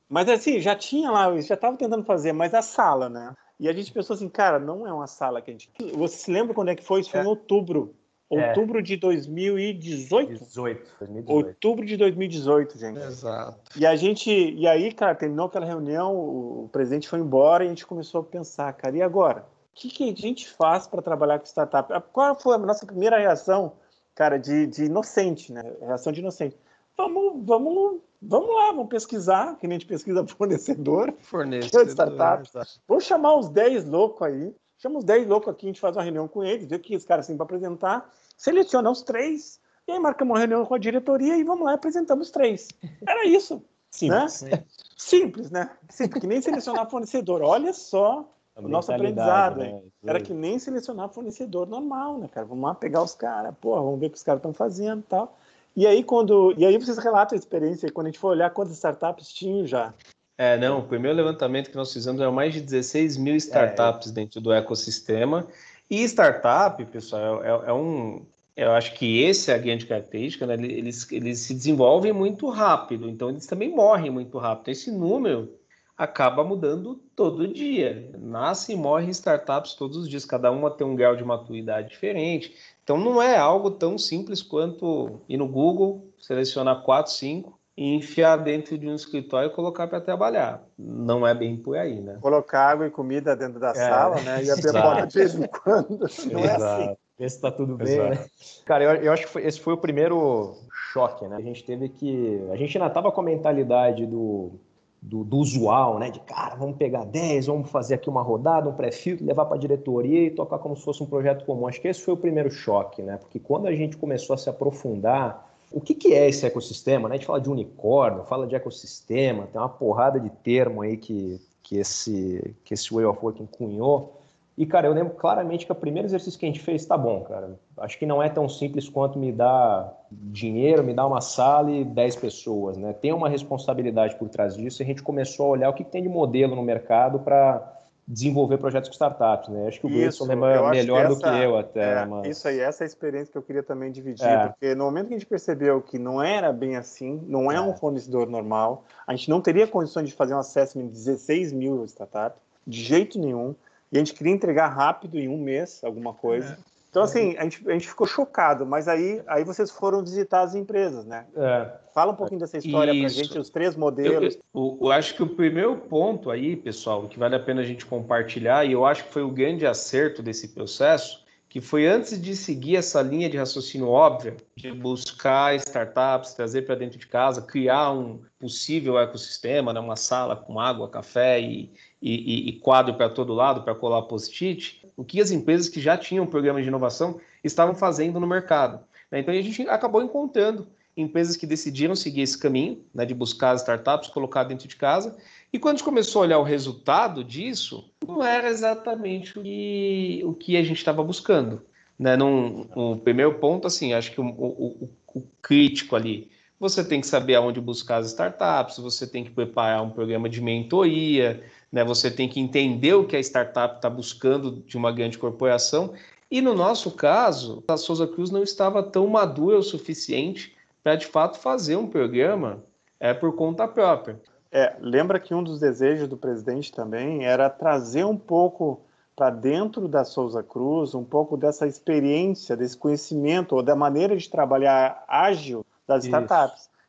Mas 0.07 0.29
assim, 0.29 0.61
já 0.61 0.77
tinha 0.77 1.11
lá, 1.11 1.35
já 1.41 1.55
estava 1.55 1.77
tentando 1.79 2.05
fazer, 2.05 2.33
mas 2.33 2.53
a 2.53 2.61
sala, 2.61 3.09
né? 3.09 3.35
E 3.59 3.69
a 3.69 3.73
gente 3.73 3.93
pensou 3.93 4.15
assim, 4.15 4.29
cara, 4.29 4.59
não 4.59 4.87
é 4.87 4.93
uma 4.93 5.07
sala 5.07 5.43
que 5.43 5.51
a 5.51 5.53
gente. 5.53 5.71
Você 5.95 6.17
se 6.17 6.31
lembra 6.31 6.55
quando 6.55 6.69
é 6.69 6.77
que 6.77 6.85
foi? 6.85 7.01
Isso 7.01 7.11
foi 7.11 7.21
é. 7.21 7.25
em 7.25 7.27
outubro. 7.27 7.95
Outubro 8.31 8.79
é. 8.79 8.83
de 8.83 8.97
2018? 8.97 10.33
18, 10.45 10.97
2018. 11.01 11.33
Outubro 11.33 11.87
de 11.87 11.97
2018, 11.97 12.79
gente. 12.79 13.01
Exato. 13.01 13.59
E 13.75 13.87
a 13.87 13.97
gente. 13.97 14.31
E 14.31 14.67
aí, 14.69 14.93
cara, 14.93 15.15
terminou 15.15 15.47
aquela 15.47 15.65
reunião, 15.65 16.15
o 16.15 16.69
presidente 16.71 17.09
foi 17.09 17.21
embora 17.21 17.65
e 17.65 17.67
a 17.67 17.71
gente 17.71 17.87
começou 17.87 18.21
a 18.21 18.25
pensar, 18.25 18.73
cara, 18.75 18.97
e 18.97 19.03
agora? 19.03 19.47
O 19.73 19.81
que, 19.81 19.89
que 19.89 20.11
a 20.11 20.15
gente 20.15 20.49
faz 20.49 20.87
para 20.87 21.01
trabalhar 21.01 21.39
com 21.39 21.47
startup? 21.47 21.91
Qual 22.13 22.39
foi 22.39 22.57
a 22.57 22.59
nossa 22.59 22.85
primeira 22.85 23.19
reação, 23.19 23.73
cara, 24.15 24.37
de, 24.37 24.67
de 24.67 24.85
inocente, 24.85 25.53
né? 25.53 25.63
Reação 25.81 26.13
de 26.13 26.21
inocente. 26.21 26.57
Vamos, 26.97 27.47
vamos 27.47 28.01
Vamos 28.21 28.55
lá, 28.55 28.73
vamos 28.73 28.89
pesquisar, 28.89 29.57
que 29.57 29.67
nem 29.67 29.77
a 29.77 29.79
gente 29.79 29.89
pesquisa 29.89 30.27
fornecedor, 30.27 31.15
fornecedor 31.21 31.85
de 31.85 31.93
startup. 31.93 32.49
Vamos 32.87 33.05
chamar 33.05 33.37
uns 33.37 33.49
10 33.49 33.85
loucos 33.85 34.27
aí, 34.27 34.55
chama 34.77 34.99
uns 34.99 35.05
10 35.05 35.29
loucos 35.29 35.49
aqui, 35.49 35.67
a 35.67 35.69
gente 35.69 35.81
faz 35.81 35.97
uma 35.97 36.03
reunião 36.03 36.27
com 36.27 36.43
eles, 36.43 36.67
vê 36.67 36.77
o 36.77 36.81
que 36.81 36.97
os 36.97 37.05
caras 37.05 37.27
têm 37.27 37.37
para 37.37 37.45
apresentar, 37.45 38.11
seleciona 38.37 38.91
os 38.91 39.03
três, 39.03 39.61
e 39.87 39.93
aí 39.93 39.99
marcamos 39.99 40.33
uma 40.33 40.39
reunião 40.39 40.65
com 40.67 40.75
a 40.75 40.79
diretoria 40.79 41.37
e 41.37 41.45
vamos 41.45 41.65
lá 41.65 41.73
e 41.73 41.75
apresentamos 41.75 42.27
os 42.27 42.33
três. 42.33 42.69
Era 43.07 43.27
isso. 43.27 43.63
Simples, 43.91 44.43
né? 44.43 44.65
Simples, 44.97 45.51
né? 45.51 45.71
Simples, 45.89 46.21
que 46.21 46.27
nem 46.27 46.43
selecionar 46.43 46.91
fornecedor. 46.91 47.41
Olha 47.41 47.73
só 47.73 48.31
o 48.55 48.69
nosso 48.69 48.93
aprendizado. 48.93 49.61
Né? 49.61 49.81
Era 50.05 50.21
que 50.21 50.35
nem 50.35 50.59
selecionar 50.59 51.09
fornecedor 51.09 51.67
normal, 51.67 52.19
né, 52.19 52.29
cara? 52.29 52.47
Vamos 52.47 52.65
lá 52.65 52.75
pegar 52.75 53.03
os 53.03 53.15
caras, 53.15 53.55
porra, 53.61 53.81
vamos 53.81 54.01
ver 54.01 54.07
o 54.07 54.11
que 54.11 54.17
os 54.17 54.23
caras 54.23 54.41
estão 54.41 54.53
fazendo 54.53 55.01
e 55.01 55.05
tal. 55.05 55.39
E 55.77 55.87
aí, 55.87 56.03
quando. 56.03 56.55
E 56.57 56.67
aí 56.67 56.77
vocês 56.77 56.99
relatam 56.99 57.37
a 57.37 57.39
experiência, 57.39 57.91
quando 57.91 58.09
a 58.09 58.11
gente 58.11 58.19
for 58.19 58.29
olhar 58.29 58.51
quantas 58.51 58.75
startups 58.75 59.33
tinham 59.33 59.67
já. 59.67 59.95
É, 60.37 60.57
não, 60.57 60.79
o 60.79 60.83
primeiro 60.83 61.17
levantamento 61.17 61.69
que 61.69 61.77
nós 61.77 61.93
fizemos 61.93 62.21
eram 62.21 62.33
mais 62.33 62.55
de 62.55 62.61
16 62.61 63.17
mil 63.17 63.35
startups 63.35 64.11
é. 64.11 64.13
dentro 64.13 64.41
do 64.41 64.53
ecossistema. 64.53 65.47
E 65.91 66.05
startup, 66.05 66.85
pessoal, 66.87 67.43
é, 67.43 67.71
é, 67.71 67.73
um. 67.73 68.25
Eu 68.57 68.73
acho 68.73 68.95
que 68.95 69.23
esse 69.23 69.51
é 69.51 69.55
a 69.55 69.59
grande 69.59 69.87
característica, 69.87 70.47
né? 70.47 70.55
Eles, 70.55 71.11
eles 71.11 71.41
se 71.41 71.55
desenvolvem 71.55 72.13
muito 72.13 72.49
rápido, 72.49 73.09
então 73.09 73.31
eles 73.31 73.47
também 73.47 73.69
morrem 73.69 74.11
muito 74.11 74.37
rápido. 74.39 74.69
Esse 74.69 74.91
número 74.91 75.58
acaba 75.99 76.45
mudando 76.45 77.01
todo 77.17 77.49
dia. 77.49 78.09
Nasce 78.17 78.73
e 78.73 78.77
morre 78.77 79.11
startups 79.11 79.75
todos 79.75 79.97
os 79.97 80.09
dias, 80.09 80.25
cada 80.25 80.53
uma 80.53 80.71
tem 80.71 80.87
um 80.87 80.95
grau 80.95 81.17
de 81.17 81.25
maturidade 81.25 81.89
diferente. 81.89 82.55
Então 82.85 82.97
não 82.97 83.21
é 83.21 83.37
algo 83.37 83.73
tão 83.73 83.99
simples 83.99 84.41
quanto 84.41 85.21
ir 85.29 85.37
no 85.37 85.49
Google, 85.49 86.07
selecionar 86.21 86.83
quatro, 86.83 87.13
cinco 87.13 87.59
e 87.77 87.95
enfiar 87.95 88.37
dentro 88.37 88.79
de 88.79 88.89
um 88.89 88.95
escritório 88.95 89.51
e 89.51 89.53
colocar 89.53 89.89
para 89.89 90.01
trabalhar. 90.01 90.65
Não 90.79 91.27
é 91.27 91.35
bem 91.35 91.57
por 91.57 91.77
aí, 91.77 92.01
né? 92.01 92.19
Colocar 92.21 92.71
água 92.71 92.87
e 92.87 92.91
comida 92.91 93.37
dentro 93.37 93.59
da 93.59 93.71
é, 93.71 93.75
sala, 93.75 94.21
né? 94.21 94.45
E 94.45 94.51
abrir 94.51 94.77
a 94.77 94.83
porta 94.83 95.07
de 95.07 95.19
vez 95.19 95.35
em 95.35 95.47
quando. 95.47 96.07
Não 96.33 96.41
é 96.41 96.55
assim. 96.55 96.97
Ver 97.19 97.31
se 97.31 97.41
tá 97.41 97.51
tudo 97.51 97.77
bem, 97.77 97.99
né? 98.11 98.25
Cara, 98.65 98.85
eu, 98.85 99.03
eu 99.03 99.13
acho 99.13 99.25
que 99.27 99.33
foi, 99.33 99.45
esse 99.45 99.59
foi 99.59 99.75
o 99.75 99.79
primeiro 99.79 100.57
choque, 100.93 101.27
né? 101.27 101.37
A 101.37 101.41
gente 101.41 101.65
teve 101.65 101.89
que. 101.89 102.41
A 102.53 102.57
gente 102.57 102.79
ainda 102.79 102.89
tava 102.89 103.11
com 103.11 103.21
a 103.21 103.25
mentalidade 103.25 104.07
do 104.07 104.53
do, 105.01 105.25
do, 105.25 105.39
usual, 105.39 105.99
né? 105.99 106.11
De 106.11 106.21
cara, 106.21 106.57
vamos 106.57 106.77
pegar 106.77 107.05
10, 107.05 107.47
vamos 107.47 107.71
fazer 107.71 107.95
aqui 107.95 108.09
uma 108.09 108.23
rodada, 108.23 108.69
um 108.69 108.75
pré-filtro, 108.75 109.25
levar 109.25 109.47
para 109.47 109.57
a 109.57 109.61
diretoria 109.61 110.27
e 110.27 110.31
tocar 110.31 110.59
como 110.59 110.77
se 110.77 110.83
fosse 110.83 111.03
um 111.03 111.07
projeto 111.07 111.45
comum. 111.45 111.67
Acho 111.67 111.81
que 111.81 111.89
esse 111.89 112.01
foi 112.01 112.15
o 112.15 112.17
primeiro 112.17 112.51
choque, 112.51 113.03
né? 113.03 113.17
Porque 113.17 113.39
quando 113.39 113.67
a 113.67 113.75
gente 113.75 113.97
começou 113.97 114.35
a 114.35 114.37
se 114.37 114.51
aprofundar, 114.51 115.49
o 115.71 115.81
que, 115.81 115.95
que 115.95 116.15
é 116.15 116.29
esse 116.29 116.47
ecossistema? 116.47 117.09
Né? 117.09 117.15
A 117.15 117.19
gente 117.19 117.27
fala 117.27 117.41
de 117.41 117.51
unicórnio, 117.51 118.25
fala 118.25 118.47
de 118.47 118.55
ecossistema, 118.55 119.47
tem 119.47 119.61
uma 119.61 119.69
porrada 119.69 120.19
de 120.19 120.31
termo 120.31 120.83
aí 120.83 120.97
que, 120.97 121.41
que, 121.63 121.77
esse, 121.77 122.55
que 122.65 122.75
esse 122.75 122.93
Way 122.93 123.05
of 123.05 123.19
Working 123.23 123.47
cunhou. 123.47 124.19
E, 124.59 124.67
cara, 124.67 124.89
eu 124.89 124.93
lembro 124.93 125.15
claramente 125.15 125.65
que 125.65 125.71
o 125.71 125.75
primeiro 125.75 126.09
exercício 126.09 126.39
que 126.39 126.45
a 126.45 126.49
gente 126.49 126.59
fez, 126.59 126.85
tá 126.85 126.99
bom, 126.99 127.21
cara. 127.21 127.57
Acho 127.77 127.97
que 127.97 128.05
não 128.05 128.21
é 128.21 128.29
tão 128.29 128.49
simples 128.49 128.89
quanto 128.89 129.17
me 129.17 129.31
dar 129.31 129.97
dinheiro, 130.11 130.83
me 130.83 130.93
dar 130.93 131.07
uma 131.07 131.21
sala 131.21 131.71
e 131.71 131.85
10 131.85 132.17
pessoas, 132.17 132.77
né? 132.77 132.93
Tem 132.93 133.13
uma 133.13 133.29
responsabilidade 133.29 134.17
por 134.17 134.29
trás 134.29 134.57
disso 134.57 134.83
e 134.83 134.85
a 134.85 134.87
gente 134.87 135.01
começou 135.01 135.47
a 135.47 135.51
olhar 135.51 135.71
o 135.71 135.73
que 135.73 135.85
tem 135.85 136.03
de 136.03 136.09
modelo 136.09 136.57
no 136.57 136.63
mercado 136.65 137.21
para 137.21 137.73
desenvolver 138.05 138.59
projetos 138.59 138.89
com 138.89 138.95
startups, 138.95 139.49
né? 139.49 139.69
Acho 139.69 139.79
que 139.79 139.87
o 139.87 139.91
Gleison 139.91 140.25
lembra 140.27 140.71
melhor 140.71 141.05
essa, 141.05 141.15
do 141.15 141.21
que 141.21 141.45
eu 141.45 141.57
até. 141.57 142.03
É, 142.03 142.05
mas... 142.05 142.27
Isso 142.27 142.49
aí, 142.49 142.59
essa 142.59 142.83
é 142.83 142.85
a 142.85 142.89
experiência 142.89 143.31
que 143.31 143.39
eu 143.39 143.43
queria 143.43 143.63
também 143.63 143.93
dividir, 143.93 144.27
é. 144.27 144.49
porque 144.49 144.75
no 144.75 144.87
momento 144.87 145.07
que 145.07 145.15
a 145.15 145.19
gente 145.19 145.29
percebeu 145.29 145.81
que 145.81 146.01
não 146.01 146.21
era 146.21 146.53
bem 146.53 146.75
assim, 146.75 147.23
não 147.29 147.53
é, 147.53 147.55
é, 147.55 147.61
um 147.61 147.77
fornecedor 147.77 148.29
normal, 148.29 148.83
a 149.07 149.15
gente 149.15 149.31
não 149.31 149.41
teria 149.41 149.69
condições 149.69 150.09
de 150.09 150.17
fazer 150.17 150.35
um 150.35 150.39
assessment 150.39 150.87
de 150.87 150.95
16 150.95 151.53
mil 151.53 151.85
startups, 151.85 152.41
de 152.67 152.83
jeito 152.83 153.21
nenhum 153.21 153.55
e 153.91 153.97
a 153.97 153.99
gente 153.99 154.15
queria 154.15 154.33
entregar 154.33 154.69
rápido, 154.69 155.19
em 155.19 155.29
um 155.29 155.39
mês, 155.39 155.81
alguma 155.83 156.13
coisa. 156.13 156.53
É. 156.53 156.79
Então, 156.91 157.03
assim, 157.03 157.37
a 157.37 157.45
gente, 157.45 157.69
a 157.69 157.73
gente 157.73 157.87
ficou 157.87 158.07
chocado, 158.07 158.65
mas 158.65 158.89
aí, 158.89 159.23
aí 159.27 159.45
vocês 159.45 159.71
foram 159.71 160.03
visitar 160.03 160.41
as 160.41 160.55
empresas, 160.55 161.05
né? 161.05 161.27
É. 161.37 161.71
Fala 161.95 162.13
um 162.13 162.17
pouquinho 162.17 162.41
dessa 162.41 162.57
história 162.57 162.95
para 162.95 163.07
a 163.07 163.09
gente, 163.09 163.39
os 163.39 163.51
três 163.51 163.77
modelos. 163.77 164.37
Eu, 164.55 164.63
eu, 164.63 164.79
eu, 164.81 164.93
acho 164.93 165.15
que 165.15 165.23
o 165.23 165.29
primeiro 165.29 165.77
ponto 165.77 166.31
aí, 166.31 166.57
pessoal, 166.57 167.07
que 167.07 167.19
vale 167.19 167.35
a 167.35 167.41
pena 167.41 167.61
a 167.61 167.65
gente 167.65 167.85
compartilhar, 167.85 168.65
e 168.65 168.73
eu 168.73 168.87
acho 168.87 169.05
que 169.05 169.13
foi 169.13 169.23
o 169.23 169.31
grande 169.31 169.67
acerto 169.67 170.23
desse 170.23 170.49
processo, 170.49 171.25
que 171.49 171.61
foi 171.61 171.87
antes 171.87 172.21
de 172.21 172.37
seguir 172.37 172.77
essa 172.77 173.01
linha 173.01 173.29
de 173.29 173.39
raciocínio 173.39 173.89
óbvia, 173.89 174.37
de 174.55 174.71
buscar 174.71 175.57
startups, 175.57 176.35
trazer 176.35 176.63
para 176.63 176.75
dentro 176.75 176.99
de 176.99 177.07
casa, 177.07 177.41
criar 177.41 177.91
um 177.93 178.21
possível 178.39 178.99
ecossistema, 178.99 179.73
né, 179.73 179.81
uma 179.81 179.97
sala 179.97 180.37
com 180.37 180.61
água, 180.61 180.91
café 180.91 181.41
e, 181.41 181.73
e, 182.03 182.51
e 182.51 182.53
quadro 182.61 182.95
para 182.95 183.09
todo 183.09 183.33
lado 183.33 183.63
para 183.63 183.75
colar 183.75 184.03
post-it, 184.03 184.87
o 184.95 185.03
que 185.03 185.21
as 185.21 185.31
empresas 185.31 185.69
que 185.69 185.81
já 185.81 185.97
tinham 185.97 186.27
programas 186.27 186.63
de 186.63 186.69
inovação 186.69 187.19
estavam 187.43 187.75
fazendo 187.75 188.21
no 188.21 188.27
mercado. 188.27 188.85
Né? 189.11 189.21
Então 189.21 189.33
a 189.33 189.41
gente 189.41 189.67
acabou 189.69 190.03
encontrando 190.03 190.69
empresas 191.01 191.37
que 191.37 191.47
decidiram 191.47 191.95
seguir 191.95 192.23
esse 192.23 192.37
caminho, 192.37 192.83
né, 192.95 193.07
de 193.07 193.15
buscar 193.15 193.53
as 193.53 193.61
startups, 193.61 194.11
colocar 194.11 194.45
dentro 194.45 194.67
de 194.67 194.77
casa. 194.77 195.17
E 195.53 195.59
quando 195.59 195.75
a 195.75 195.77
gente 195.77 195.85
começou 195.85 196.23
a 196.23 196.25
olhar 196.25 196.39
o 196.39 196.43
resultado 196.43 197.23
disso, 197.23 197.91
não 198.07 198.23
era 198.23 198.49
exatamente 198.49 199.39
o 199.39 199.43
que, 199.43 200.23
o 200.25 200.35
que 200.35 200.57
a 200.57 200.63
gente 200.63 200.79
estava 200.79 201.03
buscando. 201.03 201.63
Né? 201.99 202.17
Num, 202.17 202.67
o 202.75 202.97
primeiro 202.97 203.35
ponto, 203.35 203.67
assim, 203.67 203.93
acho 203.93 204.13
que 204.13 204.21
o, 204.21 204.27
o, 204.27 204.91
o, 205.15 205.23
crítico 205.41 205.97
ali, 205.97 206.31
você 206.61 206.85
tem 206.85 207.01
que 207.01 207.07
saber 207.07 207.37
aonde 207.37 207.61
buscar 207.61 207.99
as 207.99 208.09
startups, 208.09 208.79
você 208.79 209.07
tem 209.07 209.25
que 209.25 209.31
preparar 209.31 209.83
um 209.83 209.91
programa 209.91 210.29
de 210.29 210.41
mentoria, 210.41 211.43
né? 211.73 211.85
Você 211.85 212.11
tem 212.11 212.29
que 212.29 212.41
entender 212.41 212.95
o 212.95 213.05
que 213.05 213.17
a 213.17 213.21
startup 213.21 213.77
está 213.77 213.89
buscando 213.89 214.63
de 214.67 214.77
uma 214.77 214.91
grande 214.91 215.19
corporação. 215.19 215.95
E 216.31 216.41
no 216.41 216.55
nosso 216.55 216.91
caso, 216.91 217.63
a 217.69 217.77
Souza 217.77 218.07
Cruz 218.07 218.31
não 218.31 218.43
estava 218.43 218.83
tão 218.83 219.07
madura 219.07 219.59
o 219.59 219.63
suficiente 219.63 220.58
para 220.89 220.97
de 220.97 221.07
fato 221.07 221.39
fazer 221.39 221.77
um 221.77 221.87
programa 221.87 222.65
é, 222.99 223.13
por 223.13 223.37
conta 223.37 223.69
própria. 223.69 224.19
É, 224.51 224.75
lembra 224.81 225.21
que 225.21 225.35
um 225.35 225.43
dos 225.43 225.61
desejos 225.61 226.09
do 226.09 226.17
presidente 226.17 226.73
também 226.73 227.27
era 227.27 227.51
trazer 227.51 228.05
um 228.05 228.17
pouco 228.17 228.81
para 229.15 229.29
dentro 229.29 229.87
da 229.87 230.03
Souza 230.03 230.43
Cruz, 230.43 230.95
um 230.95 231.05
pouco 231.05 231.37
dessa 231.37 231.67
experiência, 231.67 232.57
desse 232.57 232.75
conhecimento 232.75 233.55
ou 233.55 233.63
da 233.63 233.77
maneira 233.77 234.17
de 234.17 234.31
trabalhar 234.31 235.05
ágil 235.07 235.67
das 235.87 236.05
Isso. 236.05 236.11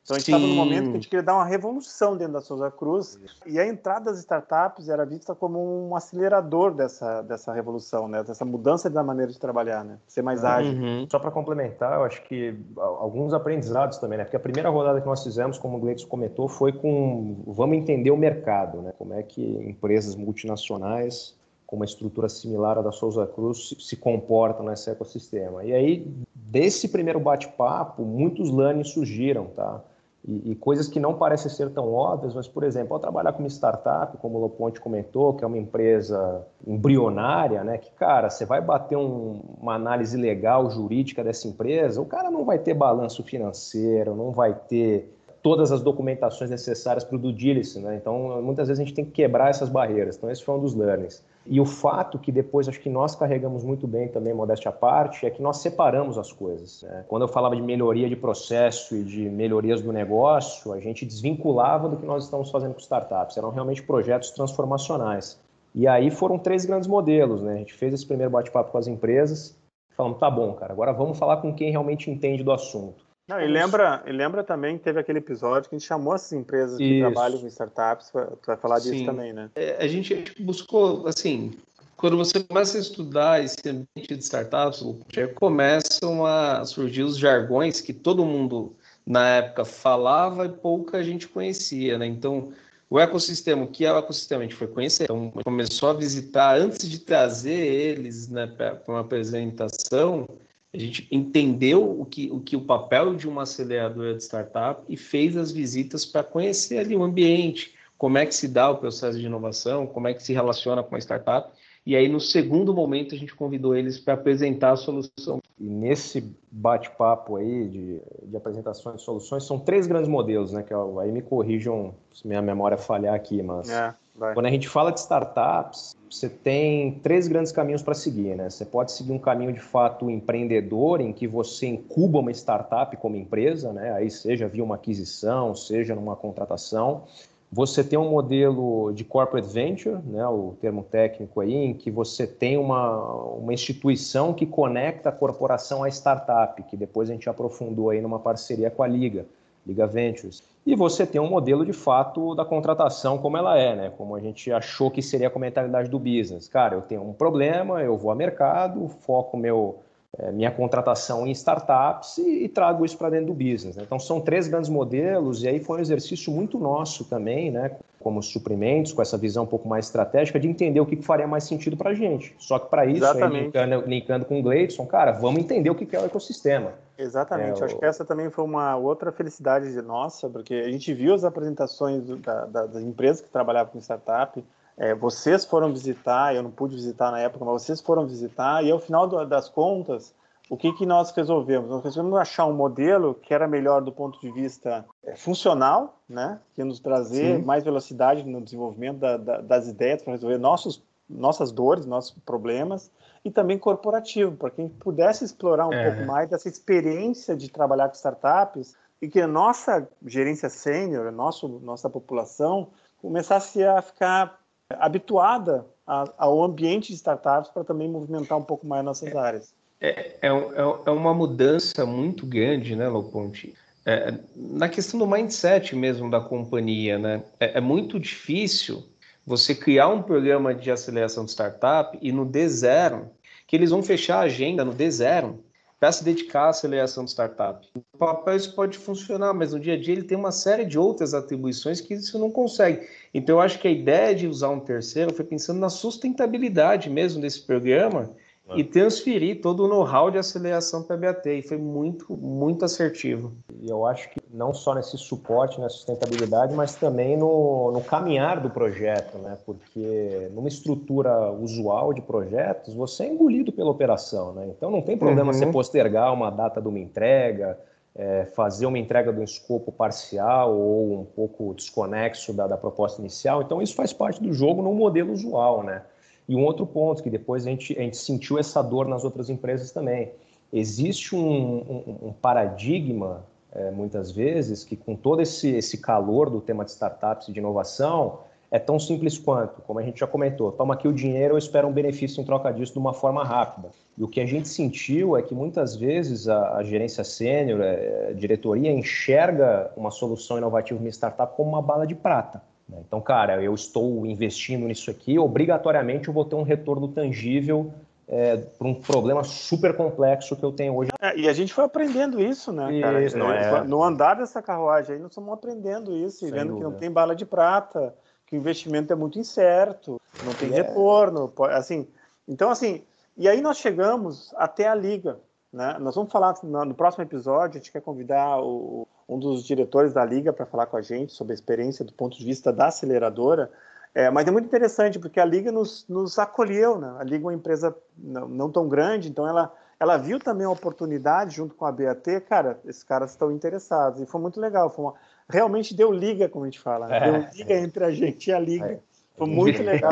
Então 0.09 0.15
a 0.15 0.19
gente 0.19 0.31
estava 0.31 0.47
no 0.47 0.55
momento 0.55 0.85
que 0.85 0.89
a 0.89 0.93
gente 0.93 1.07
queria 1.07 1.21
dar 1.21 1.35
uma 1.35 1.45
revolução 1.45 2.17
dentro 2.17 2.33
da 2.33 2.41
Souza 2.41 2.71
Cruz 2.71 3.19
e 3.45 3.59
a 3.59 3.67
entrada 3.67 4.05
das 4.05 4.17
startups 4.17 4.89
era 4.89 5.05
vista 5.05 5.35
como 5.35 5.87
um 5.87 5.95
acelerador 5.95 6.73
dessa, 6.73 7.21
dessa 7.21 7.53
revolução, 7.53 8.07
né? 8.07 8.23
dessa 8.23 8.43
mudança 8.43 8.89
da 8.89 9.03
maneira 9.03 9.31
de 9.31 9.37
trabalhar, 9.37 9.83
né? 9.83 9.99
ser 10.07 10.23
mais 10.23 10.43
ágil. 10.43 10.73
Uhum. 10.73 11.07
Só 11.11 11.19
para 11.19 11.29
complementar, 11.29 11.99
eu 11.99 12.05
acho 12.05 12.23
que 12.23 12.59
alguns 12.75 13.35
aprendizados 13.35 13.99
também, 13.99 14.17
né? 14.17 14.23
porque 14.23 14.35
a 14.35 14.39
primeira 14.39 14.71
rodada 14.71 14.99
que 14.99 15.05
nós 15.05 15.23
fizemos, 15.23 15.59
como 15.59 15.77
o 15.77 15.79
Gleitson 15.79 16.07
comentou, 16.07 16.49
foi 16.49 16.73
com 16.73 17.43
vamos 17.45 17.77
entender 17.77 18.09
o 18.09 18.17
mercado, 18.17 18.81
né? 18.81 18.91
como 18.97 19.13
é 19.13 19.21
que 19.21 19.43
empresas 19.43 20.15
multinacionais 20.15 21.37
com 21.67 21.75
uma 21.75 21.85
estrutura 21.85 22.27
similar 22.27 22.79
à 22.79 22.81
da 22.81 22.91
Souza 22.91 23.27
Cruz 23.27 23.75
se 23.77 23.95
comportam 23.95 24.65
nesse 24.65 24.89
ecossistema. 24.89 25.63
E 25.63 25.71
aí, 25.71 26.11
desse 26.33 26.89
primeiro 26.89 27.19
bate-papo, 27.19 28.03
muitos 28.03 28.49
learnings 28.49 28.89
surgiram, 28.89 29.45
tá? 29.45 29.83
E, 30.27 30.51
e, 30.51 30.55
coisas 30.55 30.87
que 30.87 30.99
não 30.99 31.13
parecem 31.13 31.49
ser 31.49 31.69
tão 31.69 31.93
óbvias, 31.93 32.35
mas, 32.35 32.47
por 32.47 32.63
exemplo, 32.63 32.93
ao 32.93 32.99
trabalhar 32.99 33.31
com 33.31 33.39
uma 33.39 33.47
startup, 33.47 34.17
como 34.17 34.37
o 34.37 34.41
Loponte 34.41 34.79
comentou, 34.79 35.33
que 35.33 35.43
é 35.45 35.47
uma 35.47 35.57
empresa 35.57 36.45
embrionária, 36.67 37.63
né? 37.63 37.77
Que, 37.77 37.89
cara, 37.91 38.29
você 38.29 38.45
vai 38.45 38.59
bater 38.59 38.97
um, 38.97 39.39
uma 39.61 39.75
análise 39.75 40.17
legal, 40.17 40.69
jurídica 40.69 41.23
dessa 41.23 41.47
empresa, 41.47 42.01
o 42.01 42.05
cara 42.05 42.29
não 42.29 42.43
vai 42.43 42.59
ter 42.59 42.73
balanço 42.73 43.23
financeiro, 43.23 44.13
não 44.13 44.31
vai 44.31 44.53
ter 44.53 45.09
todas 45.41 45.71
as 45.71 45.81
documentações 45.81 46.49
necessárias 46.51 47.03
para 47.05 47.15
o 47.15 47.19
due 47.19 47.31
diligence, 47.31 47.79
né? 47.79 47.95
Então, 47.95 48.41
muitas 48.41 48.67
vezes 48.67 48.81
a 48.81 48.83
gente 48.83 48.93
tem 48.93 49.05
que 49.05 49.11
quebrar 49.11 49.49
essas 49.49 49.69
barreiras. 49.69 50.17
Então, 50.17 50.29
esse 50.29 50.43
foi 50.43 50.55
um 50.55 50.59
dos 50.59 50.75
learnings. 50.75 51.23
E 51.45 51.59
o 51.59 51.65
fato 51.65 52.19
que 52.19 52.31
depois 52.31 52.67
acho 52.67 52.79
que 52.79 52.89
nós 52.89 53.15
carregamos 53.15 53.63
muito 53.63 53.87
bem 53.87 54.07
também, 54.07 54.33
modéstia 54.33 54.69
à 54.69 54.71
parte, 54.71 55.25
é 55.25 55.29
que 55.29 55.41
nós 55.41 55.57
separamos 55.57 56.17
as 56.17 56.31
coisas. 56.31 56.83
Né? 56.83 57.05
Quando 57.07 57.23
eu 57.23 57.27
falava 57.27 57.55
de 57.55 57.61
melhoria 57.61 58.07
de 58.07 58.15
processo 58.15 58.95
e 58.95 59.03
de 59.03 59.29
melhorias 59.29 59.81
do 59.81 59.91
negócio, 59.91 60.71
a 60.73 60.79
gente 60.79 61.05
desvinculava 61.05 61.89
do 61.89 61.97
que 61.97 62.05
nós 62.05 62.25
estamos 62.25 62.51
fazendo 62.51 62.73
com 62.73 62.79
startups. 62.79 63.37
Eram 63.37 63.49
realmente 63.49 63.81
projetos 63.81 64.31
transformacionais. 64.31 65.39
E 65.73 65.87
aí 65.87 66.11
foram 66.11 66.37
três 66.37 66.65
grandes 66.65 66.87
modelos, 66.87 67.41
né? 67.41 67.53
A 67.53 67.57
gente 67.57 67.73
fez 67.73 67.93
esse 67.93 68.05
primeiro 68.05 68.31
bate-papo 68.31 68.71
com 68.71 68.77
as 68.77 68.87
empresas, 68.87 69.57
falando, 69.95 70.17
tá 70.17 70.29
bom, 70.29 70.53
cara, 70.53 70.73
agora 70.73 70.93
vamos 70.93 71.17
falar 71.17 71.37
com 71.37 71.53
quem 71.53 71.71
realmente 71.71 72.09
entende 72.09 72.43
do 72.43 72.51
assunto. 72.51 73.08
Não, 73.29 73.39
e 73.39 73.47
lembra, 73.47 74.01
e 74.07 74.11
lembra 74.11 74.43
também 74.43 74.75
que 74.75 74.83
teve 74.83 74.99
aquele 74.99 75.19
episódio 75.19 75.69
que 75.69 75.75
a 75.75 75.77
gente 75.77 75.87
chamou 75.87 76.15
essas 76.15 76.33
empresas 76.33 76.79
que 76.79 76.83
Isso. 76.83 76.99
trabalham 76.99 77.39
com 77.39 77.45
startups, 77.45 78.09
tu 78.11 78.47
vai 78.47 78.57
falar 78.57 78.79
disso 78.79 78.97
Sim. 78.97 79.05
também, 79.05 79.31
né? 79.31 79.51
É, 79.53 79.77
a 79.79 79.87
gente 79.87 80.33
buscou, 80.39 81.07
assim, 81.07 81.51
quando 81.95 82.17
você 82.17 82.43
começa 82.43 82.75
a 82.75 82.81
estudar 82.81 83.43
esse 83.43 83.59
ambiente 83.69 84.15
de 84.15 84.23
startups, 84.23 84.83
já 85.13 85.27
começam 85.27 86.25
a 86.25 86.65
surgir 86.65 87.03
os 87.03 87.19
jargões 87.19 87.79
que 87.81 87.93
todo 87.93 88.25
mundo 88.25 88.75
na 89.05 89.27
época 89.27 89.63
falava 89.63 90.47
e 90.47 90.49
pouca 90.49 91.03
gente 91.03 91.27
conhecia, 91.27 91.99
né? 91.99 92.07
Então, 92.07 92.51
o 92.89 92.99
ecossistema, 92.99 93.63
o 93.63 93.67
que 93.67 93.85
é 93.85 93.93
o 93.93 93.97
ecossistema? 93.99 94.41
A 94.41 94.45
gente 94.45 94.55
foi 94.55 94.65
conhecer, 94.67 95.03
então 95.03 95.29
começou 95.45 95.89
a 95.89 95.93
visitar 95.93 96.57
antes 96.57 96.89
de 96.89 96.97
trazer 96.97 97.51
eles 97.51 98.27
né, 98.27 98.47
para 98.47 98.81
uma 98.87 99.01
apresentação 99.01 100.27
a 100.73 100.77
gente 100.77 101.07
entendeu 101.11 101.99
o 101.99 102.05
que, 102.05 102.29
o 102.31 102.39
que 102.39 102.55
o 102.55 102.61
papel 102.61 103.15
de 103.15 103.27
uma 103.27 103.43
aceleradora 103.43 104.13
de 104.13 104.23
startup 104.23 104.83
e 104.87 104.95
fez 104.95 105.35
as 105.35 105.51
visitas 105.51 106.05
para 106.05 106.23
conhecer 106.23 106.77
ali 106.77 106.95
o 106.95 107.03
ambiente, 107.03 107.73
como 107.97 108.17
é 108.17 108.25
que 108.25 108.35
se 108.35 108.47
dá 108.47 108.69
o 108.69 108.77
processo 108.77 109.19
de 109.19 109.25
inovação, 109.25 109.87
como 109.87 110.07
é 110.07 110.13
que 110.13 110.21
se 110.21 110.31
relaciona 110.31 110.83
com 110.83 110.95
a 110.95 110.99
startup. 110.99 111.51
E 111.85 111.95
aí, 111.95 112.07
no 112.07 112.19
segundo 112.19 112.73
momento, 112.73 113.15
a 113.15 113.17
gente 113.17 113.33
convidou 113.33 113.75
eles 113.75 113.99
para 113.99 114.13
apresentar 114.13 114.71
a 114.71 114.75
solução. 114.75 115.41
E 115.59 115.63
nesse 115.63 116.35
bate-papo 116.51 117.37
aí 117.37 117.67
de, 117.67 118.01
de 118.25 118.37
apresentações 118.37 118.97
de 118.97 119.01
soluções, 119.01 119.43
são 119.43 119.57
três 119.57 119.87
grandes 119.87 120.07
modelos, 120.07 120.53
né? 120.53 120.61
Que 120.61 120.73
eu, 120.73 120.99
aí 120.99 121.11
me 121.11 121.21
corrijam 121.21 121.95
se 122.13 122.27
minha 122.27 122.41
memória 122.41 122.77
falhar 122.77 123.15
aqui, 123.15 123.41
mas 123.41 123.69
é, 123.69 123.95
quando 124.33 124.45
a 124.45 124.49
gente 124.49 124.67
fala 124.67 124.91
de 124.91 124.99
startups, 124.99 125.95
você 126.09 126.27
tem 126.27 126.99
três 126.99 127.27
grandes 127.27 127.51
caminhos 127.51 127.81
para 127.81 127.93
seguir, 127.93 128.35
né? 128.35 128.49
Você 128.49 128.65
pode 128.65 128.91
seguir 128.91 129.11
um 129.11 129.19
caminho 129.19 129.53
de 129.53 129.59
fato 129.59 130.09
empreendedor, 130.09 131.01
em 131.01 131.13
que 131.13 131.27
você 131.27 131.67
incuba 131.67 132.19
uma 132.19 132.31
startup 132.31 132.95
como 132.97 133.15
empresa, 133.15 133.71
né? 133.71 133.93
Aí 133.93 134.09
seja 134.09 134.47
via 134.47 134.63
uma 134.63 134.75
aquisição, 134.75 135.55
seja 135.55 135.95
numa 135.95 136.15
contratação. 136.15 137.03
Você 137.51 137.83
tem 137.83 137.97
um 137.97 138.09
modelo 138.11 138.91
de 138.93 139.03
corporate 139.03 139.51
venture, 139.51 139.97
né, 140.05 140.27
o 140.27 140.53
termo 140.61 140.83
técnico 140.83 141.41
aí, 141.41 141.55
em 141.55 141.73
que 141.73 141.89
você 141.89 142.27
tem 142.27 142.57
uma, 142.57 143.03
uma 143.33 143.51
instituição 143.51 144.35
que 144.35 144.45
conecta 144.45 145.09
a 145.09 145.11
corporação 145.11 145.83
à 145.83 145.89
startup, 145.89 146.61
que 146.61 146.77
depois 146.77 147.09
a 147.09 147.13
gente 147.13 147.27
aprofundou 147.27 147.89
aí 147.89 148.01
numa 148.01 148.19
parceria 148.19 148.69
com 148.69 148.83
a 148.83 148.87
Liga. 148.87 149.25
Liga 149.69 149.87
Ventures. 149.87 150.43
E 150.65 150.75
você 150.75 151.05
tem 151.05 151.19
um 151.19 151.29
modelo 151.29 151.65
de 151.65 151.73
fato 151.73 152.35
da 152.35 152.43
contratação 152.43 153.17
como 153.17 153.37
ela 153.37 153.57
é, 153.57 153.75
né? 153.75 153.91
Como 153.97 154.15
a 154.15 154.19
gente 154.19 154.51
achou 154.51 154.91
que 154.91 155.01
seria 155.01 155.31
a 155.33 155.39
mentalidade 155.39 155.89
do 155.89 155.97
business. 155.97 156.47
Cara, 156.47 156.75
eu 156.75 156.81
tenho 156.81 157.01
um 157.01 157.13
problema, 157.13 157.81
eu 157.81 157.97
vou 157.97 158.11
ao 158.11 158.17
mercado, 158.17 158.87
foco 158.87 159.37
meu 159.37 159.79
é, 160.17 160.31
minha 160.31 160.49
contratação 160.49 161.27
em 161.27 161.31
startups 161.31 162.17
e, 162.17 162.45
e 162.45 162.49
trago 162.49 162.83
isso 162.83 162.97
para 162.97 163.11
dentro 163.11 163.27
do 163.27 163.33
business. 163.33 163.75
Né? 163.75 163.83
Então 163.85 163.99
são 163.99 164.19
três 164.19 164.47
grandes 164.47 164.69
modelos 164.69 165.43
e 165.43 165.47
aí 165.47 165.59
foi 165.59 165.77
um 165.77 165.81
exercício 165.81 166.33
muito 166.33 166.57
nosso 166.57 167.05
também, 167.05 167.51
né? 167.51 167.71
Como 167.99 168.21
suprimentos, 168.23 168.93
com 168.93 169.01
essa 169.01 169.17
visão 169.17 169.43
um 169.43 169.47
pouco 169.47 169.67
mais 169.67 169.85
estratégica 169.85 170.39
de 170.39 170.47
entender 170.47 170.79
o 170.79 170.85
que, 170.85 170.95
que 170.95 171.05
faria 171.05 171.27
mais 171.27 171.43
sentido 171.43 171.77
para 171.77 171.91
a 171.91 171.93
gente. 171.93 172.33
Só 172.39 172.57
que 172.57 172.69
para 172.69 172.85
isso, 172.85 173.05
aí, 173.05 173.29
linkando, 173.29 173.83
linkando, 173.85 174.25
com 174.25 174.39
o 174.39 174.41
Gleidson, 174.41 174.85
cara, 174.85 175.11
vamos 175.11 175.41
entender 175.41 175.69
o 175.69 175.75
que, 175.75 175.85
que 175.85 175.95
é 175.95 175.99
o 175.99 176.05
ecossistema. 176.05 176.73
Exatamente. 176.99 177.61
É, 177.61 177.65
Acho 177.65 177.75
o... 177.75 177.79
que 177.79 177.85
essa 177.85 178.05
também 178.05 178.29
foi 178.29 178.43
uma 178.43 178.75
outra 178.75 179.11
felicidade 179.11 179.69
nossa, 179.81 180.29
porque 180.29 180.53
a 180.53 180.69
gente 180.69 180.93
viu 180.93 181.13
as 181.13 181.23
apresentações 181.23 182.03
do, 182.03 182.17
da, 182.17 182.45
da, 182.45 182.65
das 182.65 182.83
empresas 182.83 183.21
que 183.21 183.29
trabalhavam 183.29 183.71
com 183.71 183.79
startup 183.79 184.43
é, 184.79 184.95
vocês 184.95 185.43
foram 185.43 185.73
visitar, 185.73 186.33
eu 186.33 186.41
não 186.41 186.49
pude 186.49 186.73
visitar 186.73 187.11
na 187.11 187.19
época, 187.19 187.43
mas 187.43 187.63
vocês 187.63 187.81
foram 187.81 188.07
visitar, 188.07 188.63
e 188.63 188.71
ao 188.71 188.79
final 188.79 189.05
do, 189.05 189.25
das 189.25 189.49
contas, 189.49 190.15
o 190.49 190.55
que, 190.55 190.71
que 190.71 190.85
nós 190.85 191.11
resolvemos? 191.11 191.69
Nós 191.69 191.83
resolvemos 191.83 192.17
achar 192.17 192.45
um 192.45 192.53
modelo 192.53 193.13
que 193.13 193.33
era 193.33 193.45
melhor 193.45 193.81
do 193.81 193.91
ponto 193.91 194.19
de 194.21 194.31
vista 194.31 194.85
é, 195.03 195.17
funcional, 195.17 195.99
né? 196.07 196.39
que 196.53 196.61
ia 196.61 196.65
nos 196.65 196.79
trazer 196.79 197.37
Sim. 197.37 197.43
mais 197.43 197.65
velocidade 197.65 198.23
no 198.23 198.41
desenvolvimento 198.41 198.99
da, 198.99 199.17
das 199.17 199.67
ideias 199.67 200.01
para 200.01 200.13
resolver 200.13 200.37
nossos, 200.37 200.81
nossas 201.09 201.51
dores, 201.51 201.85
nossos 201.85 202.15
problemas, 202.25 202.91
e 203.23 203.31
também 203.31 203.57
corporativo, 203.57 204.35
para 204.35 204.49
quem 204.49 204.69
pudesse 204.69 205.25
explorar 205.25 205.67
um 205.67 205.73
é. 205.73 205.91
pouco 205.91 206.07
mais 206.07 206.29
dessa 206.29 206.47
experiência 206.47 207.35
de 207.35 207.49
trabalhar 207.49 207.89
com 207.89 207.95
startups 207.95 208.75
e 209.01 209.07
que 209.07 209.19
a 209.19 209.27
nossa 209.27 209.87
gerência 210.05 210.49
sênior, 210.49 211.11
nossa 211.11 211.89
população, 211.89 212.69
começasse 213.01 213.63
a 213.63 213.81
ficar 213.81 214.39
habituada 214.69 215.65
a, 215.85 216.05
ao 216.17 216.43
ambiente 216.43 216.89
de 216.89 216.95
startups 216.95 217.49
para 217.51 217.63
também 217.63 217.89
movimentar 217.89 218.37
um 218.37 218.43
pouco 218.43 218.67
mais 218.67 218.83
nossas 218.83 219.15
áreas. 219.15 219.53
É, 219.81 220.17
é, 220.21 220.27
é, 220.27 220.59
é 220.85 220.91
uma 220.91 221.13
mudança 221.13 221.85
muito 221.85 222.25
grande, 222.25 222.75
né, 222.75 222.87
Loponte? 222.87 223.55
É, 223.85 224.13
na 224.35 224.67
questão 224.67 224.99
do 224.99 225.07
mindset 225.07 225.75
mesmo 225.75 226.11
da 226.11 226.19
companhia, 226.19 226.99
né? 226.99 227.23
É, 227.39 227.57
é, 227.57 227.61
muito 227.61 227.99
difícil 227.99 228.83
você 229.29 229.53
criar 229.53 229.89
um 229.89 230.01
programa 230.01 230.55
de 230.55 230.71
aceleração 230.71 231.23
de 231.23 231.29
startup 231.29 231.95
e 232.01 232.11
no 232.11 232.25
D0, 232.25 233.09
que 233.45 233.55
eles 233.55 233.69
vão 233.69 233.83
fechar 233.83 234.21
a 234.21 234.21
agenda 234.21 234.65
no 234.65 234.73
D0 234.73 235.35
para 235.79 235.91
se 235.91 236.03
dedicar 236.03 236.45
à 236.45 236.49
aceleração 236.49 237.05
de 237.05 237.11
startup. 237.11 237.63
O 237.93 237.97
papel 237.99 238.35
isso 238.35 238.55
pode 238.55 238.79
funcionar, 238.79 239.31
mas 239.35 239.53
no 239.53 239.59
dia 239.59 239.75
a 239.75 239.79
dia 239.79 239.93
ele 239.93 240.01
tem 240.01 240.17
uma 240.17 240.31
série 240.31 240.65
de 240.65 240.79
outras 240.79 241.13
atribuições 241.13 241.79
que 241.79 241.93
isso 241.93 242.17
não 242.17 242.31
consegue. 242.31 242.87
Então 243.13 243.35
eu 243.35 243.39
acho 243.39 243.59
que 243.59 243.67
a 243.67 243.71
ideia 243.71 244.15
de 244.15 244.25
usar 244.25 244.49
um 244.49 244.61
terceiro 244.61 245.13
foi 245.13 245.23
pensando 245.23 245.59
na 245.59 245.69
sustentabilidade 245.69 246.89
mesmo 246.89 247.21
desse 247.21 247.41
programa 247.41 248.09
e 248.55 248.63
transferir 248.63 249.41
todo 249.41 249.63
o 249.63 249.67
know-how 249.67 250.09
de 250.09 250.17
aceleração 250.17 250.81
para 250.81 250.95
a 250.95 251.13
BAT. 251.13 251.27
E 251.27 251.43
foi 251.43 251.57
muito, 251.57 252.17
muito 252.17 252.65
assertivo. 252.65 253.31
E 253.61 253.69
eu 253.69 253.85
acho 253.85 254.09
que 254.09 254.18
não 254.31 254.53
só 254.53 254.75
nesse 254.75 254.97
suporte, 254.97 255.59
na 255.59 255.69
sustentabilidade, 255.69 256.53
mas 256.53 256.75
também 256.75 257.17
no, 257.17 257.71
no 257.71 257.81
caminhar 257.81 258.39
do 258.39 258.49
projeto, 258.49 259.17
né? 259.17 259.37
Porque 259.45 260.29
numa 260.33 260.47
estrutura 260.47 261.31
usual 261.31 261.93
de 261.93 262.01
projetos, 262.01 262.73
você 262.73 263.05
é 263.05 263.07
engolido 263.07 263.51
pela 263.51 263.71
operação, 263.71 264.33
né? 264.33 264.47
Então 264.47 264.69
não 264.69 264.81
tem 264.81 264.97
problema 264.97 265.31
uhum. 265.31 265.37
você 265.37 265.47
postergar 265.47 266.13
uma 266.13 266.29
data 266.29 266.61
de 266.61 266.67
uma 266.67 266.79
entrega, 266.79 267.57
é, 267.95 268.25
fazer 268.25 268.67
uma 268.67 268.77
entrega 268.77 269.11
de 269.11 269.19
um 269.19 269.23
escopo 269.23 269.71
parcial 269.71 270.55
ou 270.55 271.01
um 271.01 271.05
pouco 271.05 271.53
desconexo 271.55 272.31
da, 272.31 272.45
da 272.45 272.57
proposta 272.57 273.01
inicial. 273.01 273.41
Então 273.41 273.61
isso 273.61 273.73
faz 273.73 273.91
parte 273.91 274.21
do 274.21 274.31
jogo 274.31 274.61
no 274.61 274.73
modelo 274.73 275.11
usual, 275.11 275.63
né? 275.63 275.81
E 276.27 276.35
um 276.35 276.45
outro 276.45 276.67
ponto 276.67 277.01
que 277.01 277.09
depois 277.09 277.47
a 277.47 277.49
gente, 277.49 277.75
a 277.75 277.81
gente 277.81 277.97
sentiu 277.97 278.37
essa 278.37 278.61
dor 278.61 278.87
nas 278.87 279.03
outras 279.03 279.29
empresas 279.31 279.71
também. 279.71 280.11
Existe 280.53 281.15
um, 281.15 281.19
um, 281.19 282.07
um 282.09 282.13
paradigma, 282.13 283.25
é, 283.53 283.71
muitas 283.71 284.11
vezes, 284.11 284.63
que 284.63 284.75
com 284.75 284.95
todo 284.95 285.21
esse, 285.21 285.49
esse 285.49 285.77
calor 285.77 286.29
do 286.29 286.39
tema 286.39 286.63
de 286.63 286.71
startups 286.71 287.27
e 287.27 287.33
de 287.33 287.39
inovação, 287.39 288.19
é 288.51 288.57
tão 288.57 288.79
simples 288.79 289.17
quanto, 289.17 289.61
como 289.61 289.79
a 289.79 289.83
gente 289.83 289.99
já 289.99 290.07
comentou, 290.07 290.51
toma 290.51 290.73
aqui 290.73 290.87
o 290.87 290.93
dinheiro, 290.93 291.35
eu 291.35 291.37
espero 291.37 291.67
um 291.67 291.71
benefício 291.71 292.19
em 292.19 292.25
troca 292.25 292.51
disso 292.51 292.73
de 292.73 292.79
uma 292.79 292.93
forma 292.93 293.23
rápida. 293.23 293.69
E 293.97 294.03
o 294.03 294.07
que 294.07 294.19
a 294.19 294.25
gente 294.25 294.47
sentiu 294.47 295.15
é 295.15 295.21
que 295.21 295.35
muitas 295.35 295.75
vezes 295.75 296.27
a, 296.27 296.57
a 296.57 296.63
gerência 296.63 297.03
sênior, 297.03 297.61
é, 297.61 298.07
a 298.09 298.13
diretoria, 298.13 298.71
enxerga 298.71 299.71
uma 299.77 299.91
solução 299.91 300.37
inovativa 300.37 300.83
em 300.83 300.87
startup 300.87 301.35
como 301.35 301.49
uma 301.49 301.61
bala 301.61 301.85
de 301.85 301.93
prata. 301.93 302.41
Né? 302.67 302.77
Então, 302.87 302.99
cara, 303.01 303.41
eu 303.43 303.53
estou 303.53 304.05
investindo 304.05 304.65
nisso 304.67 304.89
aqui, 304.89 305.19
obrigatoriamente 305.19 306.07
eu 306.07 306.13
vou 306.13 306.25
ter 306.25 306.35
um 306.35 306.43
retorno 306.43 306.87
tangível 306.87 307.71
é, 308.09 308.37
para 308.37 308.67
um 308.67 308.73
problema 308.73 309.23
super 309.23 309.77
complexo 309.77 310.35
que 310.35 310.43
eu 310.43 310.51
tenho 310.51 310.75
hoje. 310.75 310.89
É, 310.99 311.15
e 311.15 311.29
a 311.29 311.33
gente 311.33 311.53
foi 311.53 311.63
aprendendo 311.63 312.19
isso, 312.19 312.51
né, 312.51 312.81
cara? 312.81 312.99
Não 313.15 313.31
é... 313.31 313.63
No 313.63 313.83
andar 313.83 314.15
dessa 314.15 314.41
carruagem 314.41 314.95
aí, 314.95 315.01
nós 315.01 315.11
estamos 315.11 315.31
aprendendo 315.31 315.95
isso, 315.95 316.25
e 316.25 316.31
vendo 316.31 316.47
dúvida. 316.47 316.57
que 316.57 316.71
não 316.71 316.79
tem 316.79 316.91
bala 316.91 317.15
de 317.15 317.25
prata, 317.25 317.93
que 318.25 318.35
o 318.35 318.39
investimento 318.39 318.91
é 318.91 318.95
muito 318.95 319.19
incerto, 319.19 320.01
não 320.25 320.33
tem 320.33 320.51
é. 320.51 320.55
retorno, 320.55 321.31
assim... 321.51 321.87
Então, 322.27 322.49
assim, 322.49 322.83
e 323.15 323.27
aí 323.27 323.41
nós 323.41 323.57
chegamos 323.57 324.33
até 324.35 324.67
a 324.67 324.75
liga, 324.75 325.19
né? 325.51 325.77
Nós 325.79 325.95
vamos 325.95 326.11
falar 326.11 326.35
no 326.43 326.75
próximo 326.75 327.03
episódio, 327.03 327.57
a 327.57 327.59
gente 327.59 327.71
quer 327.71 327.81
convidar 327.81 328.39
o, 328.39 328.87
um 329.07 329.17
dos 329.17 329.43
diretores 329.43 329.93
da 329.93 330.05
Liga 330.05 330.31
para 330.31 330.45
falar 330.45 330.67
com 330.67 330.77
a 330.77 330.81
gente 330.81 331.11
sobre 331.11 331.33
a 331.33 331.35
experiência 331.35 331.83
do 331.83 331.91
ponto 331.91 332.17
de 332.17 332.23
vista 332.23 332.53
da 332.53 332.67
aceleradora. 332.67 333.51
É, 333.93 334.09
mas 334.09 334.27
é 334.27 334.31
muito 334.31 334.45
interessante 334.45 334.99
porque 334.99 335.19
a 335.19 335.25
Liga 335.25 335.51
nos, 335.51 335.85
nos 335.87 336.19
acolheu, 336.19 336.77
né? 336.77 336.95
A 336.99 337.03
Liga 337.03 337.23
é 337.23 337.27
uma 337.27 337.33
empresa 337.33 337.75
não, 337.97 338.27
não, 338.27 338.51
tão 338.51 338.67
grande, 338.67 339.09
então 339.09 339.27
ela, 339.27 339.53
ela 339.79 339.97
viu 339.97 340.19
também 340.19 340.45
a 340.45 340.51
oportunidade 340.51 341.35
junto 341.35 341.55
com 341.55 341.65
a 341.65 341.71
BAT, 341.71 342.05
cara, 342.27 342.59
esses 342.65 342.83
caras 342.83 343.11
estão 343.11 343.31
interessados. 343.31 344.01
E 344.01 344.05
foi 344.05 344.21
muito 344.21 344.39
legal, 344.39 344.69
foi 344.69 344.85
uma, 344.85 344.93
realmente 345.27 345.75
deu 345.75 345.91
liga, 345.91 346.29
como 346.29 346.45
a 346.45 346.47
gente 346.47 346.59
fala, 346.59 346.87
né? 346.87 346.97
é, 346.97 347.11
deu 347.11 347.29
liga 347.33 347.53
entre 347.55 347.83
a 347.83 347.91
gente 347.91 348.27
e 348.27 348.33
a 348.33 348.39
Liga. 348.39 348.73
É. 348.73 348.79
Foi 349.17 349.27
muito 349.27 349.61
legal. 349.61 349.91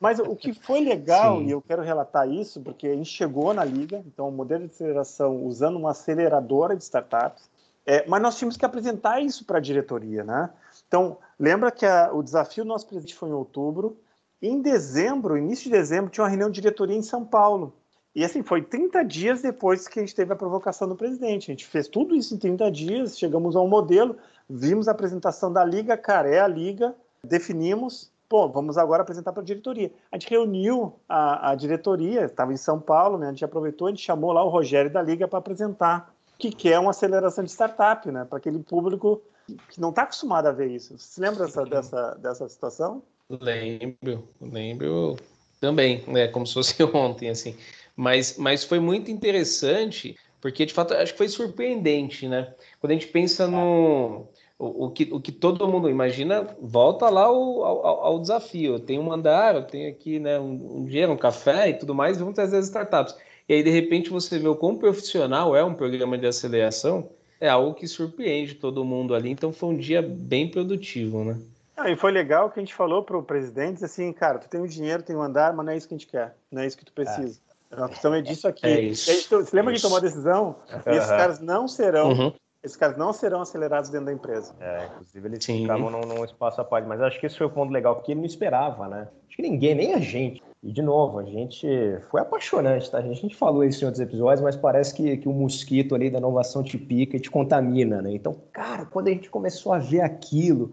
Mas 0.00 0.18
o 0.18 0.34
que 0.34 0.54
foi 0.54 0.80
legal, 0.80 1.38
Sim. 1.38 1.48
e 1.48 1.50
eu 1.50 1.60
quero 1.60 1.82
relatar 1.82 2.26
isso, 2.26 2.62
porque 2.62 2.86
a 2.86 2.94
gente 2.94 3.10
chegou 3.10 3.52
na 3.52 3.62
Liga, 3.62 4.02
então 4.06 4.26
o 4.28 4.32
modelo 4.32 4.66
de 4.66 4.72
aceleração 4.72 5.44
usando 5.44 5.76
uma 5.76 5.90
aceleradora 5.90 6.74
de 6.74 6.82
startups, 6.82 7.50
é, 7.84 8.06
mas 8.08 8.22
nós 8.22 8.38
tínhamos 8.38 8.56
que 8.56 8.64
apresentar 8.64 9.20
isso 9.20 9.44
para 9.44 9.58
a 9.58 9.60
diretoria, 9.60 10.24
né? 10.24 10.48
Então, 10.86 11.18
lembra 11.42 11.72
que 11.72 11.84
a, 11.84 12.12
o 12.12 12.22
desafio 12.22 12.62
do 12.62 12.68
nosso 12.68 12.86
presidente 12.86 13.16
foi 13.16 13.28
em 13.28 13.32
outubro. 13.32 13.98
Em 14.40 14.62
dezembro, 14.62 15.36
início 15.36 15.64
de 15.64 15.70
dezembro, 15.70 16.08
tinha 16.08 16.22
uma 16.22 16.30
reunião 16.30 16.48
de 16.48 16.60
diretoria 16.60 16.96
em 16.96 17.02
São 17.02 17.24
Paulo. 17.24 17.74
E 18.14 18.24
assim, 18.24 18.44
foi 18.44 18.62
30 18.62 19.02
dias 19.02 19.42
depois 19.42 19.88
que 19.88 19.98
a 19.98 20.02
gente 20.02 20.14
teve 20.14 20.32
a 20.32 20.36
provocação 20.36 20.86
do 20.86 20.94
presidente. 20.94 21.50
A 21.50 21.54
gente 21.54 21.66
fez 21.66 21.88
tudo 21.88 22.14
isso 22.14 22.32
em 22.32 22.38
30 22.38 22.70
dias, 22.70 23.18
chegamos 23.18 23.56
a 23.56 23.60
um 23.60 23.66
modelo, 23.66 24.16
vimos 24.48 24.86
a 24.86 24.92
apresentação 24.92 25.52
da 25.52 25.64
liga, 25.64 25.96
cara, 25.96 26.28
é 26.28 26.38
a 26.38 26.46
liga, 26.46 26.94
definimos, 27.26 28.12
pô, 28.28 28.48
vamos 28.48 28.78
agora 28.78 29.02
apresentar 29.02 29.32
para 29.32 29.42
a 29.42 29.44
diretoria. 29.44 29.90
A 30.12 30.16
gente 30.16 30.30
reuniu 30.30 30.92
a, 31.08 31.50
a 31.50 31.54
diretoria, 31.56 32.26
estava 32.26 32.52
em 32.52 32.56
São 32.56 32.78
Paulo, 32.78 33.18
né? 33.18 33.26
A 33.26 33.30
gente 33.30 33.44
aproveitou, 33.44 33.88
a 33.88 33.90
gente 33.90 34.02
chamou 34.02 34.30
lá 34.30 34.44
o 34.44 34.48
Rogério 34.48 34.92
da 34.92 35.02
liga 35.02 35.26
para 35.26 35.40
apresentar 35.40 36.14
que 36.38 36.50
quer 36.50 36.78
uma 36.78 36.90
aceleração 36.90 37.42
de 37.42 37.50
startup, 37.50 38.10
né? 38.10 38.24
Para 38.24 38.38
aquele 38.38 38.58
público 38.58 39.22
que 39.68 39.80
não 39.80 39.90
está 39.90 40.02
acostumado 40.02 40.46
a 40.46 40.52
ver 40.52 40.70
isso. 40.70 40.96
Você 40.98 41.14
se 41.14 41.20
lembra 41.20 41.46
dessa, 41.46 41.64
dessa, 41.64 42.14
dessa 42.14 42.48
situação? 42.48 43.02
Lembro, 43.28 44.28
lembro 44.40 45.16
também, 45.60 46.04
né? 46.06 46.28
Como 46.28 46.46
se 46.46 46.54
fosse 46.54 46.82
ontem, 46.94 47.30
assim. 47.30 47.56
Mas, 47.96 48.36
mas 48.36 48.64
foi 48.64 48.80
muito 48.80 49.10
interessante, 49.10 50.16
porque 50.40 50.66
de 50.66 50.72
fato 50.72 50.94
acho 50.94 51.12
que 51.12 51.18
foi 51.18 51.28
surpreendente, 51.28 52.28
né? 52.28 52.54
Quando 52.80 52.90
a 52.90 52.94
gente 52.94 53.08
pensa 53.08 53.46
no. 53.46 54.26
O, 54.58 54.86
o, 54.86 54.90
que, 54.90 55.08
o 55.10 55.20
que 55.20 55.32
todo 55.32 55.66
mundo 55.66 55.90
imagina, 55.90 56.46
volta 56.60 57.08
lá 57.08 57.24
ao, 57.24 57.64
ao, 57.64 57.86
ao 58.06 58.20
desafio. 58.20 58.74
Eu 58.74 58.80
tenho 58.80 59.02
um 59.02 59.12
andar, 59.12 59.56
eu 59.56 59.64
tenho 59.64 59.90
aqui 59.90 60.20
né, 60.20 60.38
um, 60.38 60.78
um 60.78 60.84
dinheiro, 60.84 61.10
um 61.10 61.16
café 61.16 61.70
e 61.70 61.74
tudo 61.74 61.92
mais, 61.94 62.18
vamos 62.18 62.34
trazer 62.34 62.58
as 62.58 62.66
startups. 62.66 63.16
E 63.48 63.54
aí, 63.54 63.62
de 63.62 63.70
repente, 63.70 64.08
você 64.08 64.38
vê 64.38 64.46
o 64.46 64.54
quão 64.54 64.76
profissional 64.76 65.56
é 65.56 65.64
um 65.64 65.74
programa 65.74 66.16
de 66.16 66.26
aceleração, 66.26 67.10
é 67.42 67.48
algo 67.48 67.74
que 67.74 67.88
surpreende 67.88 68.54
todo 68.54 68.84
mundo 68.84 69.16
ali. 69.16 69.28
Então, 69.28 69.52
foi 69.52 69.70
um 69.70 69.76
dia 69.76 70.00
bem 70.00 70.48
produtivo, 70.48 71.24
né? 71.24 71.36
Ah, 71.76 71.90
e 71.90 71.96
foi 71.96 72.12
legal 72.12 72.48
que 72.48 72.60
a 72.60 72.62
gente 72.62 72.72
falou 72.72 73.02
para 73.02 73.18
o 73.18 73.22
presidente 73.22 73.84
assim, 73.84 74.12
cara, 74.12 74.38
tu 74.38 74.48
tem 74.48 74.60
o 74.60 74.64
um 74.64 74.66
dinheiro, 74.68 75.02
tem 75.02 75.16
o 75.16 75.18
um 75.18 75.22
andar, 75.22 75.52
mas 75.52 75.66
não 75.66 75.72
é 75.72 75.76
isso 75.76 75.88
que 75.88 75.94
a 75.94 75.98
gente 75.98 76.06
quer, 76.06 76.36
não 76.52 76.62
é 76.62 76.66
isso 76.68 76.78
que 76.78 76.84
tu 76.84 76.92
precisa. 76.92 77.40
É. 77.72 77.76
Nós 77.76 77.88
precisamos 77.88 78.22
disso 78.22 78.46
aqui. 78.46 78.64
É 78.64 78.80
isso. 78.80 79.12
Gente, 79.12 79.28
você 79.28 79.56
lembra 79.56 79.72
é 79.72 79.76
que 79.76 79.82
tomou 79.82 79.98
a 79.98 80.00
decisão? 80.00 80.56
Uhum. 80.70 80.92
E 80.92 80.96
esses 80.96 81.10
caras 81.10 81.40
não 81.40 81.66
serão 81.66 82.12
uhum. 82.12 82.32
Esses 82.62 82.76
caras 82.76 82.96
não 82.96 83.12
serão 83.12 83.40
acelerados 83.40 83.90
dentro 83.90 84.06
da 84.06 84.12
empresa. 84.12 84.54
É, 84.60 84.86
inclusive 84.86 85.28
eles 85.28 85.44
Sim. 85.44 85.62
ficavam 85.62 85.90
num, 85.90 86.02
num, 86.02 86.24
espaço 86.24 86.60
à 86.60 86.64
parte. 86.64 86.86
Mas 86.86 87.00
acho 87.00 87.18
que 87.18 87.26
esse 87.26 87.36
foi 87.36 87.48
o 87.48 87.50
ponto 87.50 87.72
legal, 87.72 87.96
porque 87.96 88.12
ele 88.12 88.20
não 88.20 88.26
esperava, 88.26 88.86
né? 88.86 89.08
Acho 89.26 89.36
que 89.36 89.42
ninguém, 89.42 89.74
nem 89.74 89.94
a 89.94 89.98
gente. 89.98 90.40
E, 90.62 90.70
de 90.70 90.80
novo, 90.80 91.18
a 91.18 91.24
gente 91.24 91.66
foi 92.08 92.20
apaixonante, 92.20 92.88
tá? 92.88 92.98
A 92.98 93.02
gente 93.02 93.34
falou 93.34 93.64
isso 93.64 93.82
em 93.82 93.86
outros 93.86 94.00
episódios, 94.00 94.40
mas 94.40 94.54
parece 94.54 94.94
que, 94.94 95.16
que 95.16 95.28
o 95.28 95.32
mosquito 95.32 95.92
ali 95.92 96.08
da 96.08 96.18
inovação 96.18 96.62
te 96.62 96.78
pica 96.78 97.16
e 97.16 97.20
te 97.20 97.28
contamina, 97.28 98.00
né? 98.00 98.12
Então, 98.14 98.36
cara, 98.52 98.86
quando 98.86 99.08
a 99.08 99.10
gente 99.10 99.28
começou 99.28 99.72
a 99.72 99.78
ver 99.78 100.02
aquilo, 100.02 100.72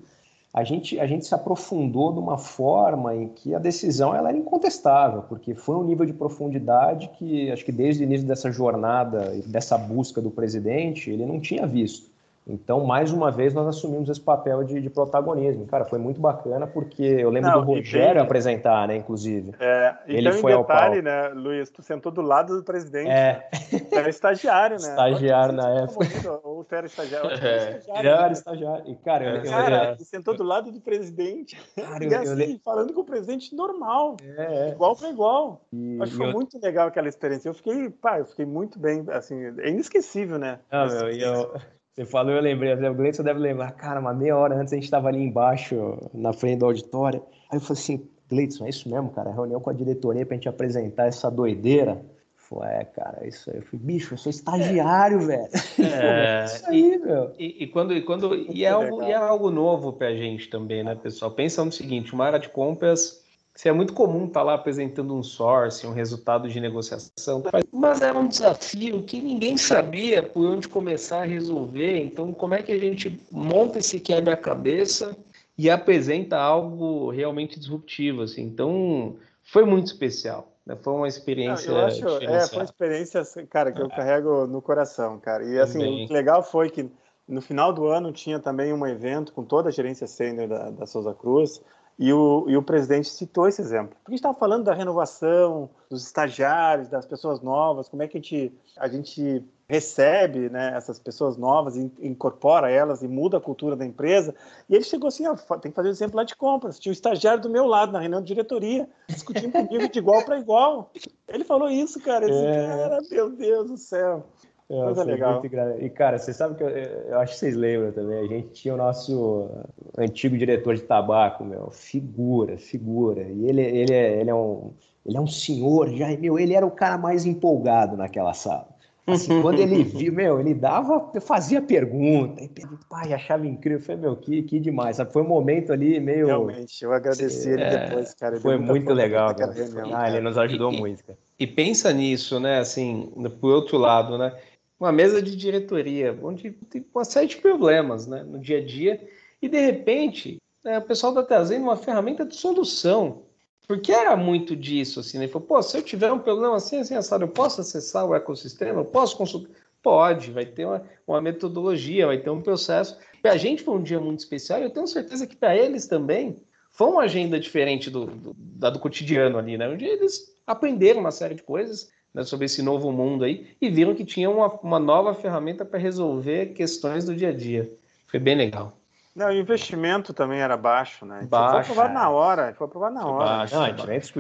a 0.54 0.64
gente, 0.64 1.00
a 1.00 1.08
gente 1.08 1.26
se 1.26 1.34
aprofundou 1.34 2.14
de 2.14 2.20
uma 2.20 2.38
forma 2.38 3.16
em 3.16 3.30
que 3.30 3.56
a 3.56 3.60
decisão 3.60 4.16
ela 4.16 4.30
era 4.30 4.38
incontestável, 4.38 5.24
porque 5.24 5.56
foi 5.56 5.76
um 5.76 5.84
nível 5.84 6.06
de 6.06 6.14
profundidade 6.14 7.10
que, 7.18 7.52
acho 7.52 7.66
que 7.66 7.72
desde 7.72 8.04
o 8.04 8.06
início 8.06 8.28
dessa 8.28 8.52
jornada, 8.52 9.32
dessa 9.48 9.76
busca 9.76 10.22
do 10.22 10.30
presidente, 10.30 11.10
ele 11.10 11.26
não 11.26 11.40
tinha 11.40 11.66
visto. 11.66 12.10
Então, 12.50 12.84
mais 12.84 13.14
uma 13.14 13.32
vez, 13.32 13.54
nós 13.54 13.68
assumimos 13.68 14.10
esse 14.10 14.20
papel 14.20 14.64
de, 14.64 14.82
de 14.82 14.90
protagonismo. 14.90 15.68
Cara, 15.68 15.86
foi 15.86 16.00
muito 16.00 16.20
bacana, 16.20 16.66
porque 16.66 17.04
eu 17.04 17.30
lembro 17.30 17.52
Não, 17.52 17.62
do 17.62 17.66
Rogério 17.66 18.16
tem... 18.16 18.22
apresentar, 18.24 18.88
né, 18.88 18.96
inclusive. 18.96 19.54
É, 19.60 19.96
ele 20.08 20.32
foi 20.34 20.54
em 20.54 20.58
detalhe, 20.58 20.98
ao 20.98 21.04
né, 21.04 21.28
Luiz, 21.30 21.70
tu 21.70 21.84
sentou 21.84 22.12
do 22.12 22.22
lado 22.22 22.58
do 22.58 22.64
presidente. 22.64 23.10
É. 23.10 23.48
Né? 23.72 23.88
Era 23.92 24.10
estagiário, 24.10 24.78
né? 24.78 24.90
Estagiário 24.90 25.54
na 25.54 25.70
época. 25.70 26.40
Ou 26.44 26.64
tu 26.64 26.74
era 26.74 26.88
estagiário? 26.88 27.30
É. 27.30 27.80
Era 27.88 28.28
né? 28.28 28.32
estagiário. 28.32 28.84
E, 28.88 28.96
cara, 28.96 29.38
eu, 29.38 29.44
cara 29.44 29.96
eu, 30.00 30.06
sentou 30.06 30.36
do 30.36 30.44
lado 30.44 30.72
do 30.72 30.82
presidente. 30.82 31.56
Cara, 31.76 32.04
e 32.04 32.16
assim, 32.16 32.54
eu, 32.54 32.60
falando 32.64 32.94
com 32.94 33.02
o 33.02 33.06
presidente 33.06 33.56
normal. 33.56 34.18
É, 34.24 34.70
é. 34.70 34.70
igual 34.70 34.96
para 34.96 35.10
igual. 35.10 35.62
E, 35.72 36.02
Acho 36.02 36.12
que 36.12 36.18
foi 36.18 36.32
muito 36.34 36.60
legal 36.60 36.88
aquela 36.88 37.08
experiência. 37.08 37.50
Eu 37.50 37.54
fiquei, 37.54 37.90
pá, 37.90 38.20
eu 38.20 38.26
fiquei 38.26 38.46
muito 38.46 38.80
bem, 38.80 39.06
assim, 39.10 39.36
é 39.60 39.70
inesquecível, 39.70 40.40
né? 40.40 40.60
Ah, 40.72 40.88
meu, 40.88 41.12
e 41.12 41.22
eu... 41.22 41.54
Você 42.00 42.06
falou, 42.06 42.32
eu 42.32 42.42
lembrei, 42.42 42.74
o 42.74 42.94
Gleison 42.96 43.24
deve 43.24 43.42
lembrar, 43.42 43.74
cara, 43.74 44.00
uma 44.00 44.14
meia 44.14 44.38
hora 44.38 44.56
antes 44.56 44.72
a 44.72 44.78
gente 44.78 44.86
estava 44.86 45.10
ali 45.10 45.22
embaixo, 45.22 45.98
na 46.14 46.32
frente 46.32 46.60
do 46.60 46.66
auditório. 46.68 47.22
Aí 47.52 47.58
eu 47.58 47.62
falei 47.62 47.82
assim, 47.82 48.08
Gleison, 48.30 48.66
é 48.66 48.70
isso 48.70 48.90
mesmo, 48.90 49.10
cara? 49.10 49.34
Reunião 49.34 49.60
com 49.60 49.70
a 49.70 49.74
diretoria 49.74 50.26
pra 50.26 50.36
gente 50.36 50.48
apresentar 50.48 51.08
essa 51.08 51.30
doideira. 51.30 52.02
Falei, 52.38 52.70
é, 52.70 52.84
cara, 52.86 53.28
isso 53.28 53.52
aí. 53.52 53.58
Eu 53.58 53.64
falei, 53.64 53.86
bicho, 53.86 54.14
eu 54.14 54.18
sou 54.18 54.30
estagiário, 54.30 55.20
é. 55.24 55.26
velho. 55.76 55.94
É, 55.94 56.46
isso 56.46 56.70
aí, 56.70 56.94
e, 56.94 56.98
meu. 57.00 57.34
E, 57.38 57.64
e, 57.66 57.68
quando, 57.68 57.94
e, 57.94 58.02
quando, 58.02 58.34
e, 58.34 58.64
é 58.64 58.70
algo, 58.70 59.04
e 59.04 59.12
é 59.12 59.16
algo 59.16 59.52
novo 59.52 59.92
pra 59.92 60.16
gente 60.16 60.50
também, 60.50 60.86
né, 60.86 60.96
pessoal? 60.96 61.32
Pensa 61.32 61.66
no 61.66 61.72
seguinte, 61.72 62.14
uma 62.14 62.26
área 62.26 62.40
de 62.40 62.48
compras 62.48 63.22
se 63.60 63.68
é 63.68 63.74
muito 63.74 63.92
comum 63.92 64.26
estar 64.26 64.40
tá 64.40 64.44
lá 64.46 64.54
apresentando 64.54 65.14
um 65.14 65.22
source, 65.22 65.86
um 65.86 65.92
resultado 65.92 66.48
de 66.48 66.62
negociação, 66.62 67.44
mas 67.74 68.02
era 68.02 68.18
um 68.18 68.26
desafio 68.26 69.04
que 69.04 69.20
ninguém 69.20 69.58
sabia 69.58 70.24
por 70.24 70.46
onde 70.46 70.70
começar 70.70 71.24
a 71.24 71.26
resolver. 71.26 72.02
Então, 72.02 72.32
como 72.32 72.54
é 72.54 72.64
que 72.64 72.72
a 72.72 72.80
gente 72.80 73.20
monta 73.30 73.80
esse 73.80 74.00
quebra-cabeça 74.00 75.14
e 75.58 75.70
apresenta 75.70 76.38
algo 76.38 77.10
realmente 77.10 77.60
disruptivo? 77.60 78.22
Assim? 78.22 78.44
Então, 78.44 79.18
foi 79.44 79.66
muito 79.66 79.88
especial. 79.88 80.48
Né? 80.66 80.78
Foi 80.82 80.94
uma 80.94 81.10
experiência. 81.10 81.70
Não, 81.70 81.80
eu 81.80 81.86
acho, 81.86 82.08
é, 82.24 82.48
foi 82.48 82.60
uma 82.60 82.64
experiência, 82.64 83.24
cara, 83.50 83.74
que 83.74 83.82
eu 83.82 83.88
é. 83.88 83.90
carrego 83.90 84.48
no 84.48 84.62
coração, 84.62 85.20
cara. 85.20 85.44
E 85.44 85.60
assim, 85.60 85.80
Também. 85.80 86.06
o 86.06 86.08
que 86.08 86.14
legal 86.14 86.42
foi 86.42 86.70
que 86.70 86.90
no 87.28 87.42
final 87.42 87.74
do 87.74 87.88
ano 87.88 88.14
tinha 88.14 88.40
também 88.40 88.72
um 88.72 88.88
evento 88.88 89.34
com 89.34 89.44
toda 89.44 89.68
a 89.68 89.72
gerência 89.72 90.08
sênior 90.08 90.48
da, 90.48 90.70
da 90.70 90.86
Souza 90.86 91.14
Cruz. 91.14 91.62
E 92.00 92.14
o, 92.14 92.46
e 92.48 92.56
o 92.56 92.64
presidente 92.64 93.10
citou 93.10 93.46
esse 93.46 93.62
exemplo. 93.62 93.90
Porque 93.90 94.08
a 94.08 94.12
gente 94.12 94.20
estava 94.20 94.34
falando 94.34 94.64
da 94.64 94.74
renovação, 94.74 95.70
dos 95.90 96.06
estagiários, 96.06 96.88
das 96.88 97.06
pessoas 97.06 97.42
novas, 97.42 97.90
como 97.90 98.02
é 98.02 98.08
que 98.08 98.18
a 98.18 98.22
gente, 98.22 98.54
a 98.78 98.88
gente 98.88 99.44
recebe 99.68 100.50
né, 100.50 100.72
essas 100.78 100.98
pessoas 100.98 101.36
novas, 101.36 101.76
incorpora 101.76 102.72
elas 102.72 103.04
e 103.04 103.08
muda 103.08 103.38
a 103.38 103.42
cultura 103.42 103.76
da 103.76 103.86
empresa. 103.86 104.34
E 104.70 104.76
ele 104.76 104.86
chegou 104.86 105.10
assim: 105.10 105.28
ó, 105.28 105.36
tem 105.58 105.72
que 105.72 105.76
fazer 105.76 105.90
o 105.90 105.92
exemplo 105.92 106.16
lá 106.16 106.24
de 106.24 106.38
compras. 106.38 106.80
Tinha 106.80 106.90
um 106.90 106.94
estagiário 106.94 107.42
do 107.44 107.50
meu 107.50 107.66
lado 107.66 107.92
na 107.92 108.00
reunião 108.00 108.22
de 108.22 108.28
diretoria, 108.28 108.88
discutindo 109.10 109.52
comigo 109.52 109.90
de 109.90 110.00
igual 110.00 110.24
para 110.24 110.40
igual. 110.40 110.92
Ele 111.28 111.44
falou 111.44 111.70
isso, 111.70 112.00
cara. 112.00 112.26
Eu 112.26 112.30
disse, 112.30 112.46
é... 112.46 112.78
cara, 112.78 113.00
meu 113.12 113.30
Deus 113.30 113.70
do 113.70 113.78
céu. 113.78 114.26
Coisa 114.70 115.04
legal. 115.04 115.42
E, 115.80 115.90
cara, 115.90 116.20
você 116.20 116.32
sabe 116.32 116.56
que 116.56 116.62
eu, 116.62 116.70
eu, 116.70 117.20
acho 117.20 117.34
que 117.34 117.40
vocês 117.40 117.56
lembram 117.56 117.92
também, 117.92 118.20
a 118.20 118.28
gente 118.28 118.50
tinha 118.50 118.76
o 118.76 118.78
nosso 118.78 119.50
antigo 119.98 120.38
diretor 120.38 120.76
de 120.76 120.84
tabaco, 120.84 121.44
meu, 121.44 121.72
figura, 121.72 122.56
figura. 122.56 123.24
E 123.24 123.50
ele, 123.50 123.62
ele, 123.62 123.94
é, 123.94 124.22
ele, 124.22 124.30
é, 124.30 124.36
um, 124.36 124.72
ele 125.04 125.18
é 125.18 125.20
um 125.20 125.26
senhor, 125.26 125.90
já, 125.90 126.16
meu, 126.16 126.38
ele 126.38 126.54
era 126.54 126.64
o 126.64 126.70
cara 126.70 127.00
mais 127.00 127.26
empolgado 127.26 127.98
naquela 127.98 128.34
sala. 128.36 128.68
Assim, 129.08 129.42
quando 129.42 129.60
ele 129.60 129.82
viu, 129.84 130.14
meu, 130.14 130.40
ele 130.40 130.54
dava, 130.54 131.12
fazia 131.20 131.60
pergunta, 131.64 132.44
e 132.44 132.50
pai, 132.88 133.12
achava 133.12 133.48
incrível. 133.48 133.80
Eu 133.80 133.84
falei, 133.84 134.02
meu, 134.02 134.16
que, 134.16 134.44
que 134.44 134.60
demais. 134.60 134.98
Sabe? 134.98 135.12
Foi 135.12 135.24
um 135.24 135.28
momento 135.28 135.74
ali 135.74 136.00
meio. 136.00 136.28
Realmente, 136.28 136.84
eu 136.84 136.94
agradeci 136.94 137.50
ele 137.50 137.64
é, 137.64 137.88
depois, 137.88 138.14
cara. 138.14 138.40
Foi 138.40 138.58
muito 138.60 138.94
legal, 138.94 139.34
cara. 139.36 139.52
Reunião, 139.52 139.90
ah, 139.94 140.08
ele 140.08 140.22
nos 140.22 140.38
ajudou 140.38 140.72
e, 140.72 140.78
muito, 140.78 141.04
cara. 141.04 141.18
E 141.40 141.48
pensa 141.48 141.92
nisso, 141.92 142.40
né? 142.40 142.60
Assim, 142.60 143.12
por 143.42 143.52
outro 143.52 143.80
lado, 143.80 144.16
né? 144.16 144.32
Uma 144.80 144.92
mesa 144.92 145.22
de 145.22 145.36
diretoria, 145.36 146.18
onde 146.24 146.52
tem 146.52 146.86
uma 146.94 147.04
série 147.04 147.28
de 147.28 147.38
problemas 147.38 148.08
né, 148.08 148.24
no 148.24 148.40
dia 148.40 148.60
a 148.60 148.66
dia, 148.66 149.08
e 149.42 149.50
de 149.50 149.60
repente 149.60 150.42
né, 150.64 150.78
o 150.78 150.82
pessoal 150.82 151.12
está 151.12 151.24
trazendo 151.24 151.64
uma 151.64 151.78
ferramenta 151.78 152.26
de 152.26 152.36
solução. 152.36 153.24
Porque 153.68 153.92
era 153.92 154.18
muito 154.18 154.56
disso, 154.56 155.00
assim, 155.00 155.20
né? 155.20 155.26
Ele 155.26 155.32
falou, 155.32 155.48
pô, 155.48 155.62
se 155.62 155.78
eu 155.78 155.84
tiver 155.84 156.12
um 156.12 156.18
problema 156.18 156.56
assim, 156.56 156.80
assim, 156.80 156.96
assado, 156.96 157.24
eu 157.24 157.28
posso 157.28 157.62
acessar 157.62 158.04
o 158.04 158.16
ecossistema? 158.16 158.80
Eu 158.80 158.86
posso 158.86 159.16
consultar? 159.16 159.52
Pode, 159.84 160.32
vai 160.32 160.46
ter 160.46 160.66
uma, 160.66 160.84
uma 161.06 161.22
metodologia, 161.22 162.08
vai 162.08 162.18
ter 162.18 162.32
um 162.32 162.42
processo. 162.42 162.98
Para 163.22 163.34
a 163.34 163.38
gente 163.38 163.64
foi 163.64 163.76
um 163.76 163.84
dia 163.84 164.00
muito 164.00 164.20
especial 164.20 164.60
e 164.60 164.64
eu 164.64 164.72
tenho 164.72 164.88
certeza 164.88 165.28
que 165.28 165.36
para 165.36 165.56
eles 165.56 165.86
também 165.86 166.42
foi 166.72 166.88
uma 166.88 167.04
agenda 167.04 167.40
diferente 167.40 167.92
do, 167.92 168.08
do, 168.08 168.36
da 168.36 168.72
do 168.72 168.80
cotidiano 168.80 169.38
ali, 169.38 169.56
né? 169.56 169.70
Onde 169.70 169.86
eles 169.86 170.36
aprenderam 170.48 171.00
uma 171.00 171.12
série 171.12 171.36
de 171.36 171.44
coisas 171.44 171.92
né, 172.14 172.24
sobre 172.24 172.46
esse 172.46 172.62
novo 172.62 172.92
mundo 172.92 173.24
aí 173.24 173.48
e 173.62 173.70
viram 173.70 173.96
que 173.96 174.06
tinha 174.06 174.30
uma, 174.30 174.48
uma 174.62 174.80
nova 174.80 175.14
ferramenta 175.14 175.64
para 175.64 175.80
resolver 175.80 176.54
questões 176.54 177.06
do 177.06 177.16
dia 177.16 177.30
a 177.30 177.34
dia. 177.34 177.70
Foi 178.08 178.20
bem 178.20 178.36
legal. 178.36 178.80
Não, 179.16 179.28
o 179.28 179.34
investimento 179.34 180.14
também 180.14 180.40
era 180.40 180.56
baixo, 180.56 181.06
né? 181.06 181.28
Baixo. 181.30 181.52
Foi 181.52 181.60
aprovado 181.62 181.94
na 181.94 182.10
hora, 182.10 182.54
foi 182.54 182.68
aprovado 182.68 182.96
na 182.96 183.06
hora. 183.06 183.26
Baixo, 183.26 183.56
Não, 183.56 183.66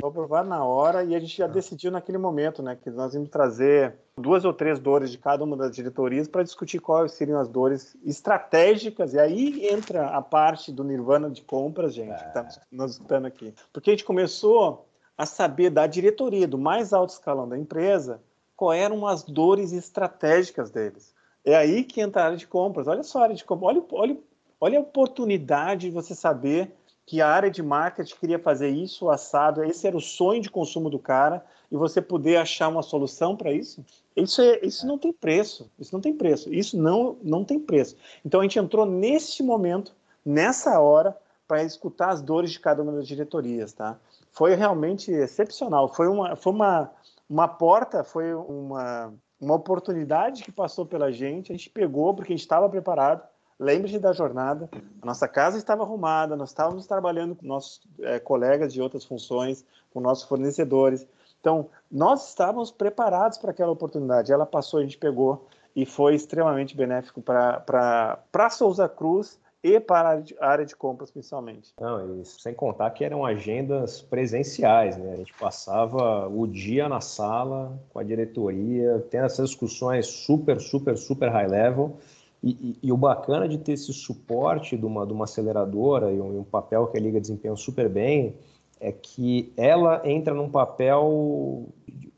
foi 0.02 0.10
aprovado 0.10 0.50
na 0.50 0.64
hora 0.64 1.04
e 1.06 1.16
a 1.16 1.20
gente 1.20 1.38
já 1.38 1.48
decidiu 1.48 1.90
naquele 1.90 2.18
momento, 2.18 2.62
né, 2.62 2.76
que 2.76 2.90
nós 2.90 3.14
íamos 3.14 3.30
trazer 3.30 3.96
duas 4.18 4.44
ou 4.44 4.52
três 4.52 4.78
dores 4.78 5.10
de 5.12 5.18
cada 5.18 5.44
uma 5.44 5.56
das 5.56 5.74
diretorias 5.74 6.28
para 6.28 6.44
discutir 6.44 6.80
quais 6.80 7.14
seriam 7.14 7.40
as 7.40 7.48
dores 7.48 7.96
estratégicas 8.04 9.14
e 9.14 9.20
aí 9.20 9.70
entra 9.72 10.08
a 10.08 10.22
parte 10.22 10.70
do 10.72 10.84
nirvana 10.84 11.30
de 11.30 11.44
compras, 11.44 11.94
gente, 11.94 12.12
é. 12.12 12.18
que 12.18 12.28
está 12.28 12.48
nos 12.70 12.94
escutando 12.94 13.26
aqui. 13.26 13.54
Porque 13.72 13.92
a 13.92 13.94
gente 13.94 14.04
começou 14.04 14.89
a 15.20 15.26
saber 15.26 15.70
da 15.70 15.86
diretoria, 15.86 16.48
do 16.48 16.58
mais 16.58 16.94
alto 16.94 17.10
escalão 17.10 17.46
da 17.46 17.58
empresa, 17.58 18.22
quais 18.56 18.82
eram 18.82 19.06
as 19.06 19.22
dores 19.22 19.74
estratégicas 19.74 20.72
deles. 20.72 21.14
É 21.44 21.58
aí 21.58 21.84
que 21.84 22.00
entra 22.00 22.22
a 22.22 22.26
área 22.28 22.38
de 22.38 22.48
compras. 22.48 22.88
Olha 22.88 23.04
só 23.04 23.20
a 23.20 23.24
área 23.24 23.36
de 23.36 23.44
compras. 23.44 23.76
Olha, 23.76 23.84
olha, 23.92 24.18
olha 24.62 24.80
a 24.80 24.82
oportunidade 24.82 25.88
de 25.88 25.94
você 25.94 26.16
saber 26.16 26.74
que 27.06 27.20
a 27.20 27.28
área 27.28 27.52
de 27.52 27.62
marketing 27.62 28.16
queria 28.16 28.40
fazer 28.40 28.70
isso, 28.70 29.10
assado. 29.10 29.62
Esse 29.62 29.86
era 29.86 29.98
o 29.98 30.02
sonho 30.02 30.42
de 30.42 30.50
consumo 30.50 30.90
do 30.90 30.98
cara 30.98 31.46
e 31.70 31.76
você 31.76 32.02
poder 32.02 32.38
achar 32.38 32.70
uma 32.70 32.82
solução 32.82 33.36
para 33.36 33.52
isso. 33.52 33.84
Isso, 34.16 34.42
é, 34.42 34.66
isso 34.66 34.88
não 34.88 34.98
tem 34.98 35.12
preço. 35.12 35.70
Isso 35.78 35.94
não 35.94 36.00
tem 36.00 36.14
preço. 36.14 36.54
Isso 36.54 36.78
não, 36.78 37.18
não 37.22 37.44
tem 37.44 37.60
preço. 37.60 37.98
Então 38.24 38.40
a 38.40 38.44
gente 38.44 38.58
entrou 38.58 38.86
neste 38.86 39.44
momento, 39.44 39.94
nessa 40.26 40.80
hora, 40.80 41.14
para 41.46 41.62
escutar 41.62 42.12
as 42.12 42.22
dores 42.22 42.52
de 42.52 42.60
cada 42.62 42.82
uma 42.82 42.94
das 42.94 43.06
diretorias, 43.06 43.74
tá? 43.74 44.00
Foi 44.40 44.56
realmente 44.56 45.12
excepcional. 45.12 45.94
Foi 45.94 46.08
uma, 46.08 46.34
foi 46.34 46.54
uma, 46.54 46.90
uma 47.30 47.46
porta, 47.46 48.06
foi 48.06 48.34
uma, 48.34 49.14
uma 49.38 49.56
oportunidade 49.56 50.46
que 50.46 50.52
passou 50.52 50.86
pela 50.86 51.12
gente. 51.12 51.52
A 51.52 51.58
gente 51.58 51.70
pegou 51.70 52.14
porque 52.14 52.32
a 52.32 52.36
gente 52.38 52.46
estava 52.46 52.70
preparado. 52.70 53.22
Lembre-se 53.60 54.00
da 54.00 54.14
jornada. 54.14 54.70
A 55.02 55.06
nossa 55.06 55.28
casa 55.28 55.58
estava 55.58 55.84
arrumada, 55.84 56.38
nós 56.38 56.52
estávamos 56.52 56.88
trabalhando 56.88 57.36
com 57.36 57.46
nossos 57.46 57.82
é, 58.00 58.18
colegas 58.18 58.72
de 58.72 58.82
outras 58.82 59.04
funções, 59.04 59.66
com 59.94 60.00
nossos 60.00 60.24
fornecedores. 60.24 61.06
Então, 61.42 61.70
nós 61.92 62.30
estávamos 62.30 62.72
preparados 62.72 63.38
para 63.38 63.52
aquela 63.52 63.74
oportunidade. 63.74 64.32
Ela 64.32 64.46
passou, 64.46 64.80
a 64.80 64.84
gente 64.84 64.98
pegou 64.98 65.50
e 65.76 65.86
foi 65.86 66.16
extremamente 66.16 66.78
benéfico 66.78 67.22
para 67.22 68.50
Souza 68.50 68.88
Cruz 68.88 69.38
e 69.64 69.80
para 69.80 70.24
a 70.40 70.48
área 70.48 70.66
de 70.66 70.76
compras, 70.76 71.12
principalmente. 71.12 71.74
Não. 71.80 72.24
Sem 72.24 72.54
contar 72.54 72.90
que 72.92 73.04
eram 73.04 73.26
agendas 73.26 74.02
presenciais, 74.02 74.98
né? 74.98 75.14
A 75.14 75.16
gente 75.18 75.34
passava 75.34 76.28
o 76.30 76.48
dia 76.48 76.88
na 76.88 77.02
sala 77.02 77.78
com 77.90 78.00
a 78.00 78.04
diretoria, 78.04 79.06
tendo 79.10 79.26
essas 79.26 79.50
discussões 79.50 80.08
super, 80.08 80.62
super, 80.62 80.98
super 80.98 81.30
high 81.30 81.48
level. 81.48 81.98
E, 82.42 82.52
e, 82.52 82.88
e, 82.88 82.92
o 82.92 82.96
bacana 82.96 83.50
de 83.50 83.58
ter 83.58 83.74
esse 83.74 83.92
suporte 83.92 84.78
de 84.78 84.86
uma, 84.86 85.06
de 85.06 85.12
uma 85.12 85.26
aceleradora 85.26 86.10
e 86.10 86.22
um, 86.22 86.40
um 86.40 86.44
papel 86.46 86.88
que 86.88 86.98
a 86.98 87.02
Liga 87.02 87.20
desempenha 87.20 87.54
super 87.58 87.90
bem 87.90 88.38
é 88.80 88.94
que 88.94 89.52
ela 89.58 90.02
entra 90.06 90.34
num 90.34 90.50
papel 90.50 91.68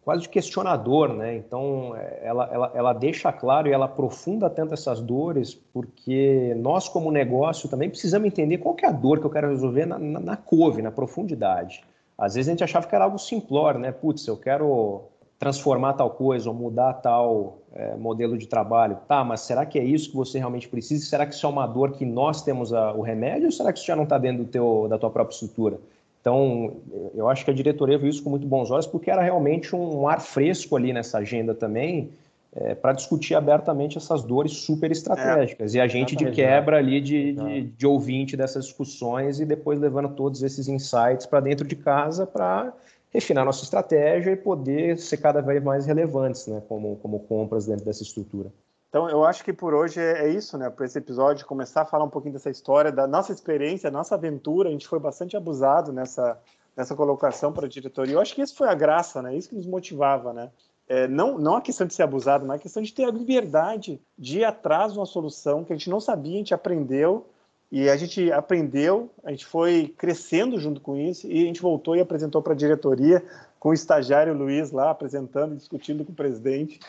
quase 0.03 0.23
de 0.23 0.29
questionador, 0.29 1.13
né? 1.13 1.35
Então, 1.35 1.95
é, 1.95 2.21
ela, 2.23 2.49
ela, 2.51 2.71
ela 2.73 2.93
deixa 2.93 3.31
claro 3.31 3.67
e 3.67 3.71
ela 3.71 3.85
aprofunda 3.85 4.49
tanto 4.49 4.73
essas 4.73 4.99
dores, 4.99 5.53
porque 5.53 6.55
nós, 6.57 6.89
como 6.89 7.11
negócio, 7.11 7.69
também 7.69 7.89
precisamos 7.89 8.27
entender 8.27 8.57
qual 8.57 8.75
é 8.81 8.87
a 8.87 8.91
dor 8.91 9.19
que 9.19 9.25
eu 9.25 9.29
quero 9.29 9.49
resolver 9.49 9.85
na, 9.85 9.99
na, 9.99 10.19
na 10.19 10.37
couve, 10.37 10.81
na 10.81 10.91
profundidade. 10.91 11.83
Às 12.17 12.35
vezes 12.35 12.49
a 12.49 12.51
gente 12.51 12.63
achava 12.63 12.87
que 12.87 12.95
era 12.95 13.05
algo 13.05 13.17
simplório, 13.17 13.79
né? 13.79 13.91
Putz, 13.91 14.27
eu 14.27 14.37
quero 14.37 15.03
transformar 15.39 15.93
tal 15.93 16.11
coisa 16.11 16.49
ou 16.49 16.55
mudar 16.55 16.93
tal 16.93 17.57
é, 17.73 17.95
modelo 17.95 18.37
de 18.37 18.45
trabalho. 18.45 18.99
Tá, 19.07 19.23
mas 19.23 19.41
será 19.41 19.65
que 19.65 19.79
é 19.79 19.83
isso 19.83 20.11
que 20.11 20.15
você 20.15 20.37
realmente 20.37 20.67
precisa? 20.67 21.03
Será 21.03 21.25
que 21.25 21.33
isso 21.33 21.45
é 21.45 21.49
uma 21.49 21.65
dor 21.65 21.93
que 21.93 22.05
nós 22.05 22.43
temos 22.43 22.71
a, 22.71 22.93
o 22.93 23.01
remédio 23.01 23.45
ou 23.45 23.51
será 23.51 23.73
que 23.73 23.79
isso 23.79 23.87
já 23.87 23.95
não 23.95 24.03
está 24.03 24.19
dentro 24.19 24.43
do 24.43 24.49
teu, 24.51 24.85
da 24.87 24.99
tua 24.99 25.09
própria 25.09 25.33
estrutura? 25.33 25.79
Então, 26.21 26.77
eu 27.15 27.27
acho 27.27 27.43
que 27.43 27.49
a 27.49 27.53
diretoria 27.53 27.97
viu 27.97 28.07
isso 28.07 28.23
com 28.23 28.29
muito 28.29 28.45
bons 28.45 28.69
olhos, 28.69 28.85
porque 28.85 29.09
era 29.09 29.23
realmente 29.23 29.75
um 29.75 30.07
ar 30.07 30.21
fresco 30.21 30.75
ali 30.75 30.93
nessa 30.93 31.17
agenda 31.17 31.55
também, 31.55 32.11
é, 32.53 32.75
para 32.75 32.93
discutir 32.93 33.33
abertamente 33.33 33.97
essas 33.97 34.23
dores 34.23 34.51
super 34.51 34.91
estratégicas. 34.91 35.73
É, 35.73 35.77
e 35.77 35.81
a 35.81 35.87
gente 35.87 36.15
de 36.15 36.29
quebra 36.31 36.77
ali 36.77 37.01
de, 37.01 37.33
de, 37.33 37.61
de, 37.63 37.87
ouvinte 37.87 38.37
dessas 38.37 38.65
discussões 38.65 39.39
e 39.39 39.45
depois 39.45 39.79
levando 39.79 40.09
todos 40.09 40.43
esses 40.43 40.67
insights 40.67 41.25
para 41.25 41.39
dentro 41.39 41.65
de 41.65 41.75
casa 41.75 42.27
para 42.27 42.71
refinar 43.09 43.43
nossa 43.43 43.63
estratégia 43.63 44.31
e 44.31 44.35
poder 44.35 44.97
ser 44.97 45.17
cada 45.17 45.41
vez 45.41 45.63
mais 45.63 45.85
relevantes 45.85 46.45
né, 46.47 46.61
como, 46.67 46.97
como 46.97 47.19
compras 47.19 47.65
dentro 47.65 47.85
dessa 47.85 48.03
estrutura. 48.03 48.51
Então, 48.91 49.09
eu 49.09 49.23
acho 49.23 49.41
que 49.45 49.53
por 49.53 49.73
hoje 49.73 50.01
é, 50.01 50.25
é 50.25 50.29
isso, 50.29 50.57
né? 50.57 50.69
Para 50.69 50.85
esse 50.85 50.97
episódio, 50.97 51.45
começar 51.45 51.83
a 51.83 51.85
falar 51.85 52.03
um 52.03 52.09
pouquinho 52.09 52.33
dessa 52.33 52.49
história, 52.49 52.91
da 52.91 53.07
nossa 53.07 53.31
experiência, 53.31 53.89
nossa 53.89 54.15
aventura. 54.15 54.67
A 54.67 54.71
gente 54.73 54.85
foi 54.85 54.99
bastante 54.99 55.37
abusado 55.37 55.93
nessa, 55.93 56.37
nessa 56.75 56.93
colocação 56.93 57.53
para 57.53 57.67
a 57.67 57.69
diretoria. 57.69 58.15
Eu 58.15 58.19
acho 58.19 58.35
que 58.35 58.41
isso 58.41 58.53
foi 58.53 58.67
a 58.67 58.73
graça, 58.73 59.21
né? 59.21 59.33
Isso 59.33 59.47
que 59.47 59.55
nos 59.55 59.65
motivava, 59.65 60.33
né? 60.33 60.51
É, 60.89 61.07
não, 61.07 61.37
não 61.37 61.55
a 61.55 61.61
questão 61.61 61.87
de 61.87 61.93
ser 61.93 62.03
abusado, 62.03 62.45
mas 62.45 62.59
a 62.59 62.63
questão 62.63 62.83
de 62.83 62.93
ter 62.93 63.05
a 63.05 63.11
liberdade 63.11 64.01
de 64.17 64.39
ir 64.39 64.43
atrás 64.43 64.91
de 64.91 64.99
uma 64.99 65.05
solução 65.05 65.63
que 65.63 65.71
a 65.71 65.75
gente 65.77 65.89
não 65.89 66.01
sabia, 66.01 66.33
a 66.33 66.39
gente 66.39 66.53
aprendeu, 66.53 67.29
e 67.71 67.89
a 67.89 67.95
gente 67.95 68.31
aprendeu, 68.31 69.09
a 69.23 69.31
gente 69.31 69.45
foi 69.45 69.93
crescendo 69.97 70.59
junto 70.59 70.81
com 70.81 70.97
isso, 70.97 71.25
e 71.27 71.43
a 71.43 71.45
gente 71.45 71.61
voltou 71.61 71.95
e 71.95 72.01
apresentou 72.01 72.41
para 72.41 72.51
a 72.51 72.55
diretoria, 72.55 73.23
com 73.57 73.69
o 73.69 73.73
estagiário 73.73 74.33
Luiz 74.33 74.71
lá, 74.71 74.89
apresentando 74.89 75.55
discutindo 75.55 76.03
com 76.03 76.11
o 76.11 76.15
presidente. 76.15 76.79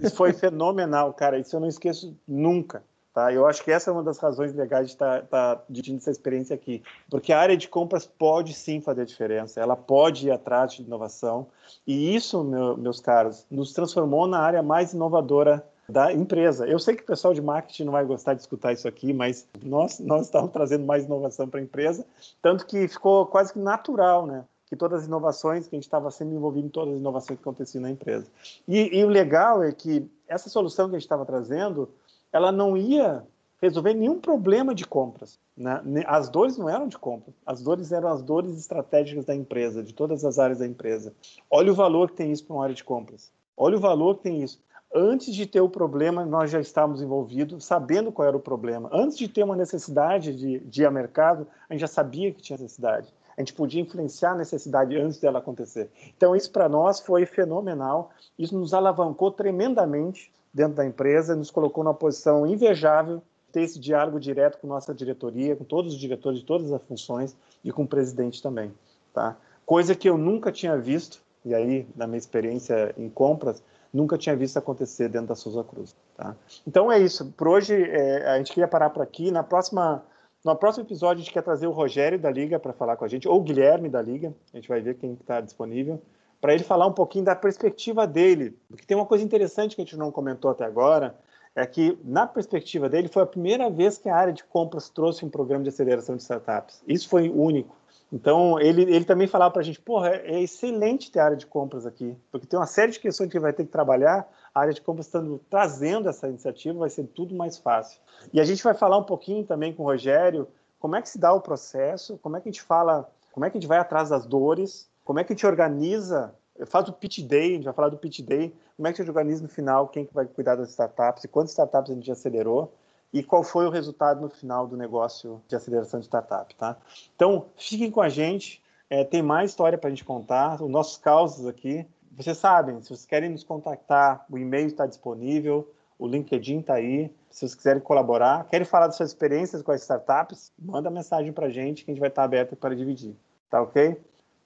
Isso 0.00 0.14
foi 0.14 0.32
fenomenal, 0.34 1.12
cara, 1.12 1.38
isso 1.38 1.56
eu 1.56 1.60
não 1.60 1.66
esqueço 1.66 2.16
nunca. 2.26 2.84
Tá? 3.14 3.32
Eu 3.32 3.46
acho 3.46 3.64
que 3.64 3.72
essa 3.72 3.90
é 3.90 3.92
uma 3.92 4.02
das 4.04 4.18
razões 4.18 4.54
legais 4.54 4.86
de 4.86 4.92
estar 4.92 5.22
tá, 5.22 5.54
tá 5.56 5.62
dividindo 5.68 5.98
essa 5.98 6.10
experiência 6.10 6.54
aqui, 6.54 6.84
porque 7.10 7.32
a 7.32 7.40
área 7.40 7.56
de 7.56 7.66
compras 7.66 8.06
pode 8.06 8.54
sim 8.54 8.80
fazer 8.80 9.04
diferença, 9.06 9.58
ela 9.58 9.74
pode 9.74 10.28
ir 10.28 10.30
atrás 10.30 10.74
de 10.74 10.82
inovação, 10.82 11.48
e 11.84 12.14
isso, 12.14 12.44
meu, 12.44 12.76
meus 12.76 13.00
caros, 13.00 13.44
nos 13.50 13.72
transformou 13.72 14.28
na 14.28 14.38
área 14.38 14.62
mais 14.62 14.92
inovadora 14.92 15.66
da 15.90 16.12
empresa. 16.12 16.66
Eu 16.66 16.78
sei 16.78 16.94
que 16.94 17.02
o 17.02 17.06
pessoal 17.06 17.32
de 17.32 17.40
marketing 17.40 17.84
não 17.84 17.92
vai 17.92 18.04
gostar 18.04 18.34
de 18.34 18.42
escutar 18.42 18.72
isso 18.72 18.86
aqui, 18.86 19.12
mas 19.12 19.48
nós, 19.62 19.98
nós 19.98 20.26
estamos 20.26 20.50
trazendo 20.50 20.84
mais 20.84 21.04
inovação 21.04 21.48
para 21.48 21.60
a 21.60 21.62
empresa, 21.62 22.04
tanto 22.42 22.66
que 22.66 22.86
ficou 22.86 23.24
quase 23.26 23.54
que 23.54 23.58
natural, 23.58 24.26
né? 24.26 24.44
Que 24.66 24.76
todas 24.76 25.00
as 25.00 25.06
inovações, 25.06 25.66
que 25.66 25.74
a 25.74 25.78
gente 25.78 25.86
estava 25.86 26.10
sendo 26.10 26.34
envolvido 26.34 26.66
em 26.66 26.70
todas 26.70 26.94
as 26.94 27.00
inovações 27.00 27.38
que 27.38 27.42
aconteciam 27.42 27.80
na 27.80 27.90
empresa. 27.90 28.26
E, 28.66 28.98
e 28.98 29.02
o 29.02 29.08
legal 29.08 29.62
é 29.62 29.72
que 29.72 30.06
essa 30.28 30.50
solução 30.50 30.90
que 30.90 30.96
a 30.96 30.98
gente 30.98 31.06
estava 31.06 31.24
trazendo, 31.24 31.88
ela 32.30 32.52
não 32.52 32.76
ia 32.76 33.24
resolver 33.62 33.94
nenhum 33.94 34.20
problema 34.20 34.74
de 34.74 34.86
compras. 34.86 35.38
Né? 35.56 35.82
As 36.06 36.28
dores 36.28 36.58
não 36.58 36.68
eram 36.68 36.86
de 36.86 36.98
compra, 36.98 37.32
as 37.46 37.62
dores 37.62 37.90
eram 37.92 38.10
as 38.10 38.22
dores 38.22 38.58
estratégicas 38.58 39.24
da 39.24 39.34
empresa, 39.34 39.82
de 39.82 39.94
todas 39.94 40.22
as 40.22 40.38
áreas 40.38 40.58
da 40.58 40.66
empresa. 40.66 41.14
Olha 41.50 41.72
o 41.72 41.74
valor 41.74 42.10
que 42.10 42.16
tem 42.16 42.30
isso 42.30 42.44
para 42.44 42.54
uma 42.54 42.62
área 42.64 42.74
de 42.74 42.84
compras. 42.84 43.32
Olha 43.56 43.76
o 43.76 43.80
valor 43.80 44.16
que 44.16 44.22
tem 44.22 44.42
isso 44.42 44.60
antes 44.94 45.34
de 45.34 45.46
ter 45.46 45.60
o 45.60 45.68
problema, 45.68 46.24
nós 46.24 46.50
já 46.50 46.60
estávamos 46.60 47.02
envolvidos, 47.02 47.64
sabendo 47.64 48.10
qual 48.10 48.28
era 48.28 48.36
o 48.36 48.40
problema. 48.40 48.88
Antes 48.92 49.18
de 49.18 49.28
ter 49.28 49.42
uma 49.42 49.56
necessidade 49.56 50.34
de, 50.34 50.60
de 50.60 50.82
ir 50.82 50.86
ao 50.86 50.92
mercado, 50.92 51.46
a 51.68 51.72
gente 51.72 51.80
já 51.80 51.86
sabia 51.86 52.32
que 52.32 52.42
tinha 52.42 52.58
necessidade. 52.58 53.12
A 53.36 53.40
gente 53.40 53.52
podia 53.52 53.80
influenciar 53.80 54.32
a 54.32 54.36
necessidade 54.36 54.96
antes 54.96 55.18
dela 55.18 55.38
acontecer. 55.38 55.90
Então, 56.16 56.34
isso 56.34 56.50
para 56.50 56.68
nós 56.68 56.98
foi 56.98 57.24
fenomenal. 57.24 58.10
Isso 58.36 58.58
nos 58.58 58.74
alavancou 58.74 59.30
tremendamente 59.30 60.32
dentro 60.52 60.74
da 60.74 60.84
empresa, 60.84 61.36
nos 61.36 61.50
colocou 61.50 61.84
numa 61.84 61.94
posição 61.94 62.46
invejável 62.46 63.22
ter 63.52 63.62
esse 63.62 63.78
diálogo 63.78 64.18
direto 64.18 64.58
com 64.58 64.66
nossa 64.66 64.92
diretoria, 64.92 65.56
com 65.56 65.64
todos 65.64 65.94
os 65.94 66.00
diretores 66.00 66.40
de 66.40 66.44
todas 66.44 66.72
as 66.72 66.82
funções 66.82 67.36
e 67.64 67.72
com 67.72 67.84
o 67.84 67.88
presidente 67.88 68.42
também. 68.42 68.72
Tá? 69.14 69.36
Coisa 69.64 69.94
que 69.94 70.08
eu 70.08 70.18
nunca 70.18 70.50
tinha 70.50 70.76
visto, 70.76 71.22
e 71.44 71.54
aí, 71.54 71.86
na 71.94 72.06
minha 72.06 72.18
experiência 72.18 72.94
em 72.98 73.08
compras, 73.08 73.62
nunca 73.92 74.18
tinha 74.18 74.36
visto 74.36 74.56
acontecer 74.56 75.08
dentro 75.08 75.28
da 75.28 75.34
Souza 75.34 75.64
Cruz. 75.64 75.94
Tá? 76.16 76.36
Então 76.66 76.90
é 76.90 76.98
isso. 76.98 77.32
Por 77.36 77.48
hoje 77.48 77.74
é, 77.74 78.28
a 78.28 78.38
gente 78.38 78.52
queria 78.52 78.68
parar 78.68 78.90
por 78.90 79.02
aqui. 79.02 79.30
Na 79.30 79.42
próxima, 79.42 80.04
no 80.44 80.56
próximo 80.56 80.84
episódio 80.84 81.20
a 81.20 81.24
gente 81.24 81.32
quer 81.32 81.42
trazer 81.42 81.66
o 81.66 81.72
Rogério 81.72 82.18
da 82.18 82.30
Liga 82.30 82.58
para 82.58 82.72
falar 82.72 82.96
com 82.96 83.04
a 83.04 83.08
gente, 83.08 83.28
ou 83.28 83.38
o 83.38 83.42
Guilherme 83.42 83.88
da 83.88 84.02
Liga. 84.02 84.34
A 84.52 84.56
gente 84.56 84.68
vai 84.68 84.80
ver 84.80 84.94
quem 84.96 85.12
está 85.12 85.40
disponível 85.40 86.00
para 86.40 86.54
ele 86.54 86.62
falar 86.62 86.86
um 86.86 86.92
pouquinho 86.92 87.24
da 87.24 87.34
perspectiva 87.34 88.06
dele. 88.06 88.56
Porque 88.68 88.86
tem 88.86 88.96
uma 88.96 89.06
coisa 89.06 89.24
interessante 89.24 89.74
que 89.74 89.82
a 89.82 89.84
gente 89.84 89.96
não 89.96 90.10
comentou 90.10 90.50
até 90.50 90.64
agora, 90.64 91.16
é 91.54 91.66
que, 91.66 91.98
na 92.04 92.26
perspectiva 92.26 92.88
dele, 92.88 93.08
foi 93.08 93.22
a 93.22 93.26
primeira 93.26 93.68
vez 93.68 93.98
que 93.98 94.08
a 94.08 94.16
área 94.16 94.32
de 94.32 94.44
compras 94.44 94.88
trouxe 94.88 95.24
um 95.24 95.28
programa 95.28 95.64
de 95.64 95.70
aceleração 95.70 96.14
de 96.14 96.22
startups. 96.22 96.82
Isso 96.86 97.08
foi 97.08 97.28
único. 97.28 97.76
Então, 98.10 98.58
ele, 98.58 98.82
ele 98.82 99.04
também 99.04 99.26
falava 99.26 99.50
para 99.50 99.60
a 99.60 99.64
gente, 99.64 99.80
porra, 99.80 100.08
é, 100.08 100.40
excelente 100.40 101.10
ter 101.10 101.20
área 101.20 101.36
de 101.36 101.46
compras 101.46 101.84
aqui, 101.84 102.16
porque 102.32 102.46
tem 102.46 102.58
uma 102.58 102.66
série 102.66 102.92
de 102.92 103.00
questões 103.00 103.30
que 103.30 103.38
vai 103.38 103.52
ter 103.52 103.64
que 103.64 103.70
trabalhar, 103.70 104.26
a 104.54 104.60
área 104.60 104.72
de 104.72 104.80
compras 104.80 105.06
estando 105.06 105.38
trazendo 105.50 106.08
essa 106.08 106.26
iniciativa, 106.26 106.78
vai 106.78 106.88
ser 106.88 107.04
tudo 107.04 107.34
mais 107.34 107.58
fácil. 107.58 108.00
E 108.32 108.40
a 108.40 108.44
gente 108.44 108.64
vai 108.64 108.72
falar 108.72 108.96
um 108.96 109.04
pouquinho 109.04 109.44
também 109.44 109.74
com 109.74 109.82
o 109.82 109.86
Rogério, 109.86 110.48
como 110.80 110.96
é 110.96 111.02
que 111.02 111.08
se 111.08 111.18
dá 111.18 111.32
o 111.32 111.40
processo, 111.40 112.18
como 112.22 112.36
é 112.36 112.40
que 112.40 112.48
a 112.48 112.52
gente 112.52 112.62
fala, 112.62 113.10
como 113.32 113.44
é 113.44 113.50
que 113.50 113.58
a 113.58 113.60
gente 113.60 113.68
vai 113.68 113.78
atrás 113.78 114.08
das 114.08 114.24
dores, 114.24 114.88
como 115.04 115.18
é 115.18 115.24
que 115.24 115.32
a 115.32 115.36
gente 115.36 115.46
organiza, 115.46 116.34
faz 116.66 116.88
o 116.88 116.92
pitch 116.92 117.20
day, 117.20 117.50
a 117.50 117.54
gente 117.56 117.64
vai 117.64 117.74
falar 117.74 117.88
do 117.90 117.98
pitch 117.98 118.20
day, 118.20 118.54
como 118.76 118.88
é 118.88 118.92
que 118.92 119.02
a 119.02 119.04
gente 119.04 119.10
organiza 119.10 119.42
no 119.42 119.48
final, 119.48 119.88
quem 119.88 120.06
que 120.06 120.14
vai 120.14 120.24
cuidar 120.24 120.54
das 120.54 120.70
startups 120.70 121.24
e 121.24 121.28
quantas 121.28 121.50
startups 121.50 121.90
a 121.90 121.94
gente 121.94 122.10
acelerou 122.10 122.72
e 123.12 123.22
qual 123.22 123.42
foi 123.42 123.66
o 123.66 123.70
resultado 123.70 124.20
no 124.20 124.28
final 124.28 124.66
do 124.66 124.76
negócio 124.76 125.42
de 125.48 125.56
aceleração 125.56 126.00
de 126.00 126.06
startup, 126.06 126.54
tá? 126.54 126.76
Então, 127.14 127.46
fiquem 127.56 127.90
com 127.90 128.00
a 128.00 128.08
gente, 128.08 128.62
é, 128.90 129.04
tem 129.04 129.22
mais 129.22 129.50
história 129.50 129.78
para 129.78 129.88
a 129.88 129.90
gente 129.90 130.04
contar, 130.04 130.62
os 130.62 130.70
nossos 130.70 130.98
causos 130.98 131.46
aqui. 131.46 131.86
Vocês 132.12 132.36
sabem, 132.36 132.80
se 132.80 132.88
vocês 132.88 133.06
querem 133.06 133.30
nos 133.30 133.44
contactar, 133.44 134.24
o 134.30 134.36
e-mail 134.38 134.66
está 134.66 134.86
disponível, 134.86 135.72
o 135.98 136.06
LinkedIn 136.06 136.60
está 136.60 136.74
aí, 136.74 137.10
se 137.30 137.40
vocês 137.40 137.54
quiserem 137.54 137.82
colaborar, 137.82 138.46
querem 138.48 138.64
falar 138.64 138.86
das 138.86 138.96
suas 138.96 139.10
experiências 139.10 139.62
com 139.62 139.72
as 139.72 139.82
startups, 139.82 140.52
manda 140.58 140.90
mensagem 140.90 141.32
para 141.32 141.46
a 141.46 141.50
gente 141.50 141.84
que 141.84 141.90
a 141.90 141.94
gente 141.94 142.00
vai 142.00 142.08
estar 142.08 142.24
aberto 142.24 142.56
para 142.56 142.74
dividir, 142.74 143.16
tá 143.50 143.62
ok? 143.62 143.96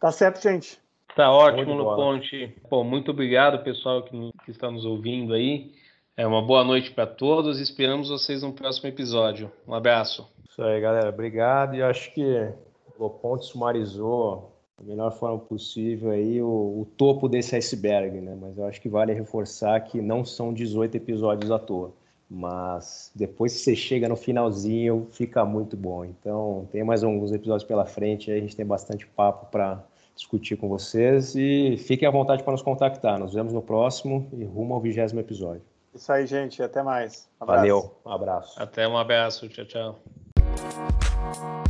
Tá 0.00 0.10
certo, 0.10 0.42
gente? 0.42 0.80
Tá 1.14 1.30
ótimo, 1.30 1.74
no 1.74 1.94
Ponte. 1.94 2.56
Pô, 2.68 2.82
muito 2.82 3.10
obrigado, 3.10 3.62
pessoal 3.62 4.02
que, 4.02 4.32
que 4.44 4.50
está 4.50 4.70
nos 4.70 4.84
ouvindo 4.84 5.34
aí. 5.34 5.72
É 6.14 6.26
uma 6.26 6.42
boa 6.42 6.62
noite 6.62 6.90
para 6.90 7.06
todos 7.06 7.58
esperamos 7.58 8.10
vocês 8.10 8.42
no 8.42 8.52
próximo 8.52 8.86
episódio. 8.86 9.50
Um 9.66 9.72
abraço. 9.72 10.28
Isso 10.46 10.62
aí, 10.62 10.78
galera. 10.78 11.08
Obrigado. 11.08 11.74
E 11.74 11.82
acho 11.82 12.12
que 12.12 12.52
o 12.98 13.08
Ponte 13.08 13.46
sumarizou 13.46 14.52
da 14.78 14.84
melhor 14.84 15.10
forma 15.12 15.38
possível 15.38 16.10
aí 16.10 16.42
o, 16.42 16.46
o, 16.82 16.88
topo 16.98 17.30
desse 17.30 17.56
iceberg, 17.56 18.20
né? 18.20 18.36
Mas 18.38 18.58
eu 18.58 18.66
acho 18.66 18.78
que 18.78 18.90
vale 18.90 19.14
reforçar 19.14 19.80
que 19.80 20.02
não 20.02 20.22
são 20.22 20.52
18 20.52 20.94
episódios 20.98 21.50
à 21.50 21.58
toa. 21.58 21.94
Mas 22.28 23.10
depois 23.14 23.54
que 23.54 23.60
você 23.60 23.74
chega 23.74 24.06
no 24.06 24.16
finalzinho, 24.16 25.06
fica 25.12 25.46
muito 25.46 25.78
bom. 25.78 26.04
Então, 26.04 26.68
tem 26.70 26.84
mais 26.84 27.02
alguns 27.02 27.32
episódios 27.32 27.64
pela 27.66 27.86
frente, 27.86 28.30
aí 28.30 28.36
a 28.36 28.40
gente 28.40 28.54
tem 28.54 28.66
bastante 28.66 29.06
papo 29.06 29.50
para 29.50 29.82
discutir 30.14 30.56
com 30.56 30.68
vocês 30.68 31.34
e 31.34 31.78
fiquem 31.78 32.06
à 32.06 32.10
vontade 32.10 32.42
para 32.42 32.52
nos 32.52 32.62
contactar. 32.62 33.18
Nos 33.18 33.32
vemos 33.32 33.54
no 33.54 33.62
próximo 33.62 34.28
e 34.34 34.44
rumo 34.44 34.74
ao 34.74 34.80
vigésimo 34.80 35.18
episódio. 35.18 35.71
Isso 35.94 36.12
aí, 36.12 36.26
gente. 36.26 36.62
Até 36.62 36.82
mais. 36.82 37.28
Um 37.40 37.46
Valeu. 37.46 37.94
Um 38.04 38.10
abraço. 38.10 38.60
Até 38.60 38.88
um 38.88 38.96
abraço. 38.96 39.48
Tchau, 39.48 39.64
tchau. 39.64 41.61